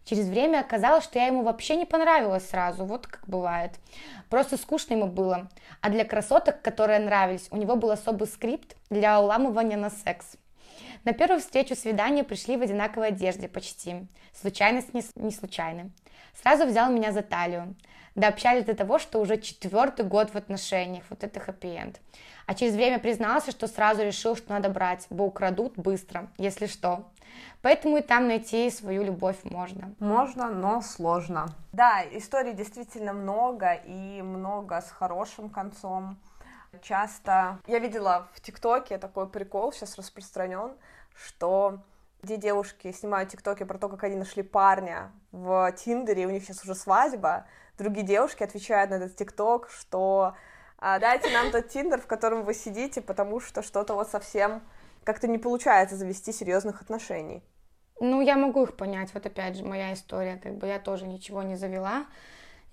Через 0.05 0.27
время 0.27 0.61
оказалось, 0.61 1.05
что 1.05 1.19
я 1.19 1.27
ему 1.27 1.43
вообще 1.43 1.77
не 1.77 1.87
понравилась 1.87 2.49
сразу, 2.49 2.85
вот 2.85 3.07
как 3.07 3.29
бывает. 3.29 3.73
Просто 4.29 4.57
скучно 4.57 4.95
ему 4.95 5.07
было. 5.07 5.49
А 5.81 5.91
для 5.91 6.05
красоток, 6.05 6.61
которые 6.61 6.99
нравились, 6.99 7.49
у 7.51 7.57
него 7.57 7.77
был 7.77 7.91
особый 7.91 8.27
скрипт 8.27 8.77
для 8.91 9.21
уламывания 9.21 9.77
на 9.77 9.91
секс. 9.91 10.37
На 11.05 11.13
первую 11.13 11.41
встречу 11.41 11.75
свидания 11.75 12.25
пришли 12.25 12.57
в 12.57 12.63
одинаковой 12.63 13.09
одежде 13.09 13.49
почти. 13.49 14.07
Случайность 14.33 14.93
не, 14.93 15.03
не 15.17 15.31
случайно. 15.31 15.91
Сразу 16.41 16.67
взял 16.67 16.91
меня 16.91 17.13
за 17.13 17.23
талию. 17.23 17.75
Дообщались 18.15 18.65
до 18.65 18.75
того, 18.75 18.99
что 18.99 19.21
уже 19.21 19.39
четвертый 19.39 20.05
год 20.05 20.31
в 20.31 20.37
отношениях. 20.37 21.05
Вот 21.09 21.25
это 21.25 21.41
хэппи-энд. 21.41 22.01
А 22.47 22.55
через 22.55 22.75
время 22.75 22.99
признался, 22.99 23.51
что 23.51 23.67
сразу 23.67 24.03
решил, 24.03 24.37
что 24.37 24.51
надо 24.53 24.69
брать, 24.69 25.07
бо 25.11 25.23
украдут 25.23 25.75
быстро, 25.77 26.29
если 26.37 26.67
что. 26.67 27.05
Поэтому 27.63 27.97
и 27.97 28.03
там 28.03 28.29
найти 28.29 28.71
свою 28.71 29.03
любовь 29.05 29.39
можно. 29.45 29.95
Можно, 30.01 30.51
но 30.51 30.83
сложно. 30.83 31.47
Да, 31.73 32.03
историй 32.13 32.53
действительно 32.53 33.13
много, 33.13 33.73
и 33.73 34.21
много 34.21 34.81
с 34.81 34.91
хорошим 34.91 35.49
концом. 35.49 36.19
Часто 36.83 37.59
я 37.67 37.79
видела 37.79 38.29
в 38.35 38.41
ТикТоке 38.41 38.99
такой 38.99 39.29
прикол, 39.29 39.73
сейчас 39.73 39.97
распространен, 39.97 40.73
что 41.15 41.79
где 42.23 42.37
девушки 42.37 42.93
снимают 42.93 43.31
тиктоки 43.31 43.65
про 43.65 43.79
то, 43.79 43.89
как 43.89 44.05
они 44.05 44.15
нашли 44.15 44.45
парня 44.45 45.11
в 45.33 45.73
Тиндере, 45.73 46.23
и 46.23 46.27
у 46.27 46.31
них 46.31 46.45
сейчас 46.45 46.63
уже 46.63 46.77
свадьба, 46.77 47.47
другие 47.79 48.07
девушки 48.07 48.45
отвечают 48.45 48.93
на 48.93 48.95
этот 48.95 49.17
тикток, 49.17 49.69
что 49.71 50.37
а, 50.79 51.01
дайте 51.01 51.31
нам 51.31 51.51
тот 51.51 51.69
Тиндер, 51.69 52.01
в 52.01 52.07
котором 52.07 52.45
вы 52.45 52.55
сидите, 52.55 53.01
потому 53.01 53.41
что 53.41 53.61
что-то 53.61 53.95
вот 53.95 54.09
совсем 54.09 54.63
как-то 55.03 55.27
не 55.27 55.39
получается 55.39 55.97
завести 55.97 56.33
серьезных 56.33 56.81
отношений. 56.81 57.43
Ну, 57.99 58.21
я 58.21 58.37
могу 58.37 58.63
их 58.63 58.77
понять. 58.77 59.13
Вот 59.15 59.27
опять 59.27 59.57
же, 59.57 59.65
моя 59.65 59.93
история. 59.93 60.37
Как 60.37 60.59
бы 60.59 60.69
я 60.69 60.79
тоже 60.79 61.09
ничего 61.09 61.43
не 61.43 61.57
завела, 61.57 62.07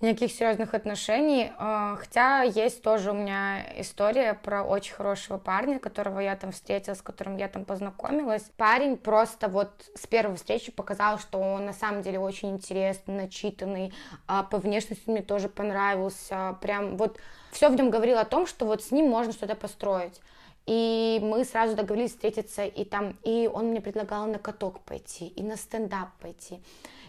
никаких 0.00 0.32
серьезных 0.32 0.74
отношений. 0.74 1.52
А, 1.58 1.96
Хотя 1.96 2.42
есть 2.42 2.82
тоже 2.82 3.10
у 3.10 3.14
меня 3.14 3.64
история 3.80 4.34
про 4.34 4.62
очень 4.62 4.94
хорошего 4.94 5.38
парня, 5.38 5.78
которого 5.78 6.20
я 6.20 6.36
там 6.36 6.52
встретила, 6.52 6.94
с 6.94 7.02
которым 7.02 7.36
я 7.36 7.48
там 7.48 7.64
познакомилась. 7.64 8.42
Парень 8.56 8.96
просто 8.96 9.48
вот 9.48 9.70
с 9.94 10.06
первой 10.06 10.36
встречи 10.36 10.72
показал, 10.72 11.18
что 11.18 11.38
он 11.38 11.66
на 11.66 11.72
самом 11.72 12.02
деле 12.02 12.18
очень 12.18 12.50
интересный, 12.50 13.14
начитанный, 13.14 13.92
а, 14.26 14.42
по 14.42 14.58
внешности 14.58 15.08
мне 15.08 15.22
тоже 15.22 15.48
понравился. 15.48 16.56
Прям 16.60 16.96
вот 16.96 17.18
все 17.52 17.68
в 17.68 17.74
нем 17.74 17.90
говорило 17.90 18.20
о 18.20 18.24
том, 18.24 18.46
что 18.46 18.64
вот 18.64 18.82
с 18.82 18.90
ним 18.90 19.08
можно 19.08 19.32
что-то 19.32 19.54
построить. 19.54 20.20
И 20.66 21.18
мы 21.22 21.44
сразу 21.44 21.74
договорились 21.74 22.12
встретиться, 22.12 22.64
и 22.64 22.84
там, 22.84 23.16
и 23.24 23.50
он 23.52 23.66
мне 23.66 23.80
предлагал 23.80 24.26
на 24.26 24.38
каток 24.38 24.80
пойти, 24.80 25.26
и 25.26 25.42
на 25.42 25.56
стендап 25.56 26.10
пойти. 26.20 26.60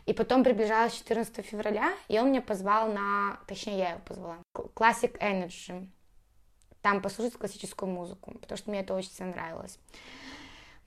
И 0.06 0.14
потом 0.14 0.44
приближалось 0.44 0.94
14 0.94 1.46
февраля, 1.46 1.94
и 2.08 2.20
он 2.20 2.30
меня 2.30 2.42
позвал 2.42 2.92
на, 2.92 3.40
точнее, 3.48 3.78
я 3.78 3.90
его 3.92 4.02
позвала, 4.06 4.38
Classic 4.54 5.18
Energy. 5.20 5.88
Там 6.82 7.02
послушать 7.02 7.34
классическую 7.34 7.92
музыку, 7.92 8.34
потому 8.42 8.58
что 8.58 8.72
мне 8.72 8.80
это 8.82 8.96
очень 8.96 9.12
сильно 9.12 9.34
нравилось. 9.34 9.78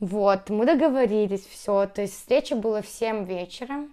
Вот, 0.01 0.51
мы 0.51 0.67
договорились, 0.67 1.47
все, 1.47 1.87
то 1.87 2.03
есть 2.03 2.15
встреча 2.15 2.57
была 2.57 2.83
в 2.83 2.89
7 2.89 3.25
вечера, 3.25 3.89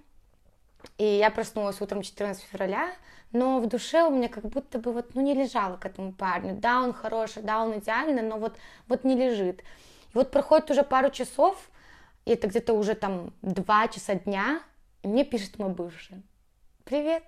и 0.98 1.06
я 1.06 1.30
проснулась 1.30 1.80
утром 1.80 2.02
14 2.02 2.44
февраля, 2.44 2.92
но 3.32 3.60
в 3.60 3.68
душе 3.68 4.04
у 4.04 4.10
меня 4.10 4.28
как 4.28 4.46
будто 4.46 4.80
бы 4.80 4.92
вот, 4.92 5.14
ну, 5.16 5.22
не 5.22 5.34
лежало 5.34 5.78
к 5.78 5.86
этому 5.86 6.12
парню. 6.12 6.56
Да, 6.56 6.82
он 6.82 6.92
хороший, 6.92 7.44
да, 7.44 7.64
он 7.64 7.78
идеальный, 7.78 8.24
но 8.24 8.38
вот, 8.38 8.58
вот 8.88 9.04
не 9.04 9.16
лежит. 9.16 9.62
И 9.62 10.16
вот 10.16 10.32
проходит 10.32 10.72
уже 10.72 10.84
пару 10.84 11.12
часов, 11.12 11.70
и 12.26 12.32
это 12.32 12.48
где-то 12.48 12.74
уже 12.74 12.96
там 12.96 13.34
2 13.42 13.88
часа 13.90 14.16
дня, 14.16 14.62
мне 15.04 15.24
пишет 15.24 15.58
мой 15.60 15.70
бывший. 15.70 16.22
Привет, 16.84 17.24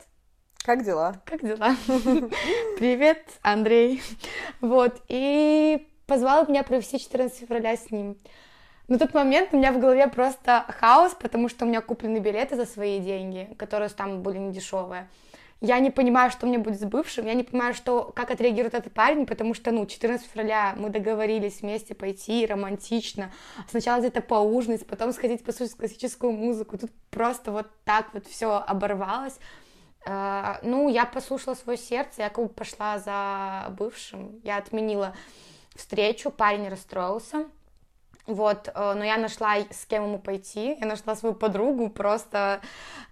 Как 0.63 0.83
дела? 0.83 1.21
как 1.25 1.41
дела? 1.41 1.75
Привет, 2.77 3.23
Андрей. 3.41 4.01
Вот, 4.62 5.01
и 5.07 5.88
позвал 6.07 6.47
меня 6.47 6.63
провести 6.63 6.99
14 6.99 7.39
февраля 7.39 7.75
с 7.77 7.91
ним. 7.91 8.17
На 8.88 8.99
тот 8.99 9.13
момент 9.13 9.49
у 9.53 9.57
меня 9.57 9.71
в 9.71 9.79
голове 9.79 10.07
просто 10.07 10.65
хаос, 10.79 11.15
потому 11.19 11.47
что 11.49 11.65
у 11.65 11.67
меня 11.67 11.81
куплены 11.81 12.17
билеты 12.17 12.55
за 12.55 12.65
свои 12.65 12.99
деньги, 12.99 13.53
которые 13.57 13.89
там 13.89 14.21
были 14.21 14.38
недешевые. 14.38 15.07
Я 15.65 15.80
не 15.80 15.91
понимаю, 15.91 16.30
что 16.30 16.45
мне 16.45 16.58
будет 16.58 16.78
с 16.78 16.84
бывшим, 16.84 17.26
я 17.26 17.34
не 17.36 17.43
понимаю, 17.43 17.73
что, 17.73 18.12
как 18.13 18.32
отреагирует 18.32 18.73
этот 18.73 18.93
парень, 18.93 19.26
потому 19.26 19.54
что, 19.54 19.71
ну, 19.71 19.86
14 19.86 20.28
февраля 20.28 20.73
мы 20.76 20.89
договорились 20.89 21.62
вместе 21.62 21.95
пойти 21.95 22.45
романтично, 22.45 23.32
сначала 23.69 24.02
где-то 24.02 24.19
поужинать, 24.19 24.86
потом 24.86 25.13
сходить 25.13 25.41
послушать 25.45 25.78
классическую 25.78 26.34
музыку, 26.34 26.78
тут 26.78 26.91
просто 27.10 27.54
вот 27.54 27.67
так 27.86 28.13
вот 28.13 28.28
все 28.28 28.58
оборвалось. 28.58 29.39
Э, 30.06 30.58
Ну, 30.63 30.89
я 30.89 31.06
послушала 31.06 31.56
свое 31.56 31.78
сердце, 31.78 32.23
я 32.23 32.30
как 32.30 32.43
бы 32.43 32.49
пошла 32.49 32.99
за 32.99 33.73
бывшим, 33.78 34.41
я 34.43 34.58
отменила 34.58 35.15
встречу, 35.78 36.30
парень 36.30 36.67
расстроился, 36.67 37.45
вот, 38.25 38.69
э, 38.73 38.93
но 38.93 39.03
я 39.03 39.17
нашла, 39.17 39.55
с 39.57 39.86
кем 39.86 40.05
ему 40.05 40.19
пойти. 40.19 40.77
Я 40.79 40.86
нашла 40.86 41.15
свою 41.15 41.36
подругу, 41.36 41.89
просто, 41.89 42.62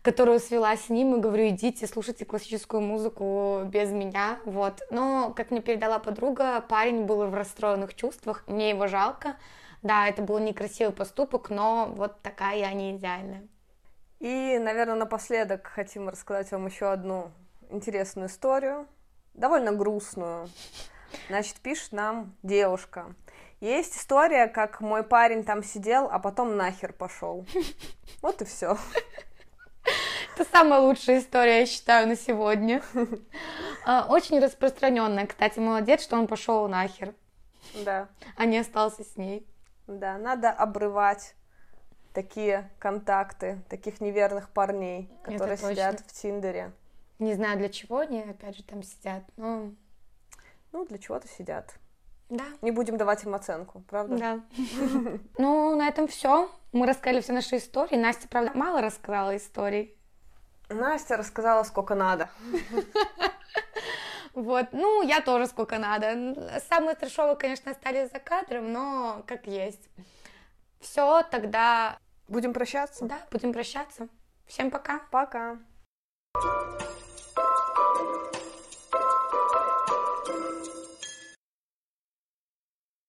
которую 0.01 0.39
свела 0.39 0.75
с 0.77 0.89
ним, 0.89 1.15
и 1.15 1.19
говорю, 1.19 1.49
идите, 1.49 1.85
слушайте 1.87 2.23
классическую 2.25 2.81
музыку 2.81 3.63
без 3.65 3.91
меня, 3.91 4.39
вот. 4.45 4.81
Но, 4.89 5.33
как 5.35 5.51
мне 5.51 5.61
передала 5.61 5.99
подруга, 5.99 6.61
парень 6.61 7.03
был 7.03 7.25
в 7.27 7.33
расстроенных 7.33 7.93
чувствах, 7.93 8.43
мне 8.47 8.69
его 8.69 8.87
жалко. 8.87 9.35
Да, 9.81 10.07
это 10.07 10.21
был 10.21 10.37
некрасивый 10.39 10.93
поступок, 10.93 11.49
но 11.49 11.91
вот 11.95 12.21
такая 12.21 12.57
я 12.57 12.71
не 12.71 12.95
идеальная. 12.95 13.47
И, 14.19 14.59
наверное, 14.59 14.95
напоследок 14.95 15.65
хотим 15.67 16.07
рассказать 16.07 16.51
вам 16.51 16.67
еще 16.67 16.91
одну 16.91 17.31
интересную 17.69 18.27
историю, 18.27 18.87
довольно 19.33 19.71
грустную. 19.71 20.47
Значит, 21.27 21.55
пишет 21.55 21.91
нам 21.91 22.35
девушка. 22.43 23.15
Есть 23.61 23.95
история, 23.95 24.47
как 24.47 24.81
мой 24.81 25.03
парень 25.03 25.43
там 25.43 25.63
сидел, 25.63 26.09
а 26.11 26.19
потом 26.19 26.57
нахер 26.57 26.93
пошел. 26.93 27.45
Вот 28.21 28.41
и 28.41 28.45
все. 28.45 28.77
Это 30.35 30.49
самая 30.49 30.79
лучшая 30.79 31.19
история, 31.19 31.59
я 31.61 31.65
считаю, 31.65 32.07
на 32.07 32.15
сегодня. 32.15 32.81
А, 33.85 34.05
Очень 34.09 34.39
распространенная, 34.39 35.25
кстати, 35.27 35.59
молодец, 35.59 36.01
что 36.03 36.17
он 36.17 36.27
пошел 36.27 36.67
нахер, 36.67 37.13
Да, 37.85 38.09
а 38.35 38.45
не 38.45 38.57
остался 38.59 39.03
с 39.03 39.15
ней. 39.17 39.45
да, 39.87 40.17
надо 40.17 40.51
обрывать 40.51 41.35
такие 42.13 42.69
контакты, 42.79 43.61
таких 43.69 44.01
неверных 44.01 44.49
парней, 44.49 45.09
которые 45.23 45.57
сидят 45.57 45.99
в 46.01 46.11
Тиндере. 46.13 46.71
Не 47.19 47.33
знаю, 47.35 47.57
для 47.59 47.69
чего 47.69 47.99
они, 47.99 48.21
опять 48.21 48.57
же, 48.57 48.63
там 48.63 48.83
сидят, 48.83 49.23
но 49.37 49.71
Ну, 50.71 50.85
для 50.85 50.97
чего-то 50.97 51.27
сидят. 51.27 51.75
Да, 52.31 52.45
Не 52.61 52.71
будем 52.71 52.97
давать 52.97 53.23
им 53.25 53.35
оценку, 53.35 53.83
правда? 53.89 54.17
да. 54.17 54.39
Ну, 55.37 55.75
на 55.75 55.87
этом 55.87 56.07
все. 56.07 56.49
Мы 56.71 56.87
рассказали 56.87 57.21
все 57.21 57.33
наши 57.33 57.57
истории. 57.57 57.97
Настя, 57.97 58.27
правда, 58.29 58.51
мало 58.55 58.81
рассказала 58.81 59.35
историй. 59.35 59.95
Настя 60.69 61.17
рассказала, 61.17 61.63
сколько 61.63 61.93
надо. 61.95 62.29
Вот, 64.33 64.67
ну, 64.71 65.01
я 65.01 65.19
тоже 65.19 65.45
сколько 65.45 65.77
надо. 65.77 66.61
Самые 66.69 66.95
трешовые, 66.95 67.35
конечно, 67.35 67.71
остались 67.71 68.11
за 68.11 68.19
кадром, 68.19 68.71
но 68.71 69.23
как 69.27 69.45
есть. 69.45 69.89
Все, 70.79 71.21
тогда, 71.29 71.97
Будем 72.29 72.53
прощаться? 72.53 73.03
да, 73.03 73.19
будем 73.29 73.51
прощаться. 73.51 74.07
Всем 74.47 74.71
пока. 74.71 75.01
Пока. 75.11 75.57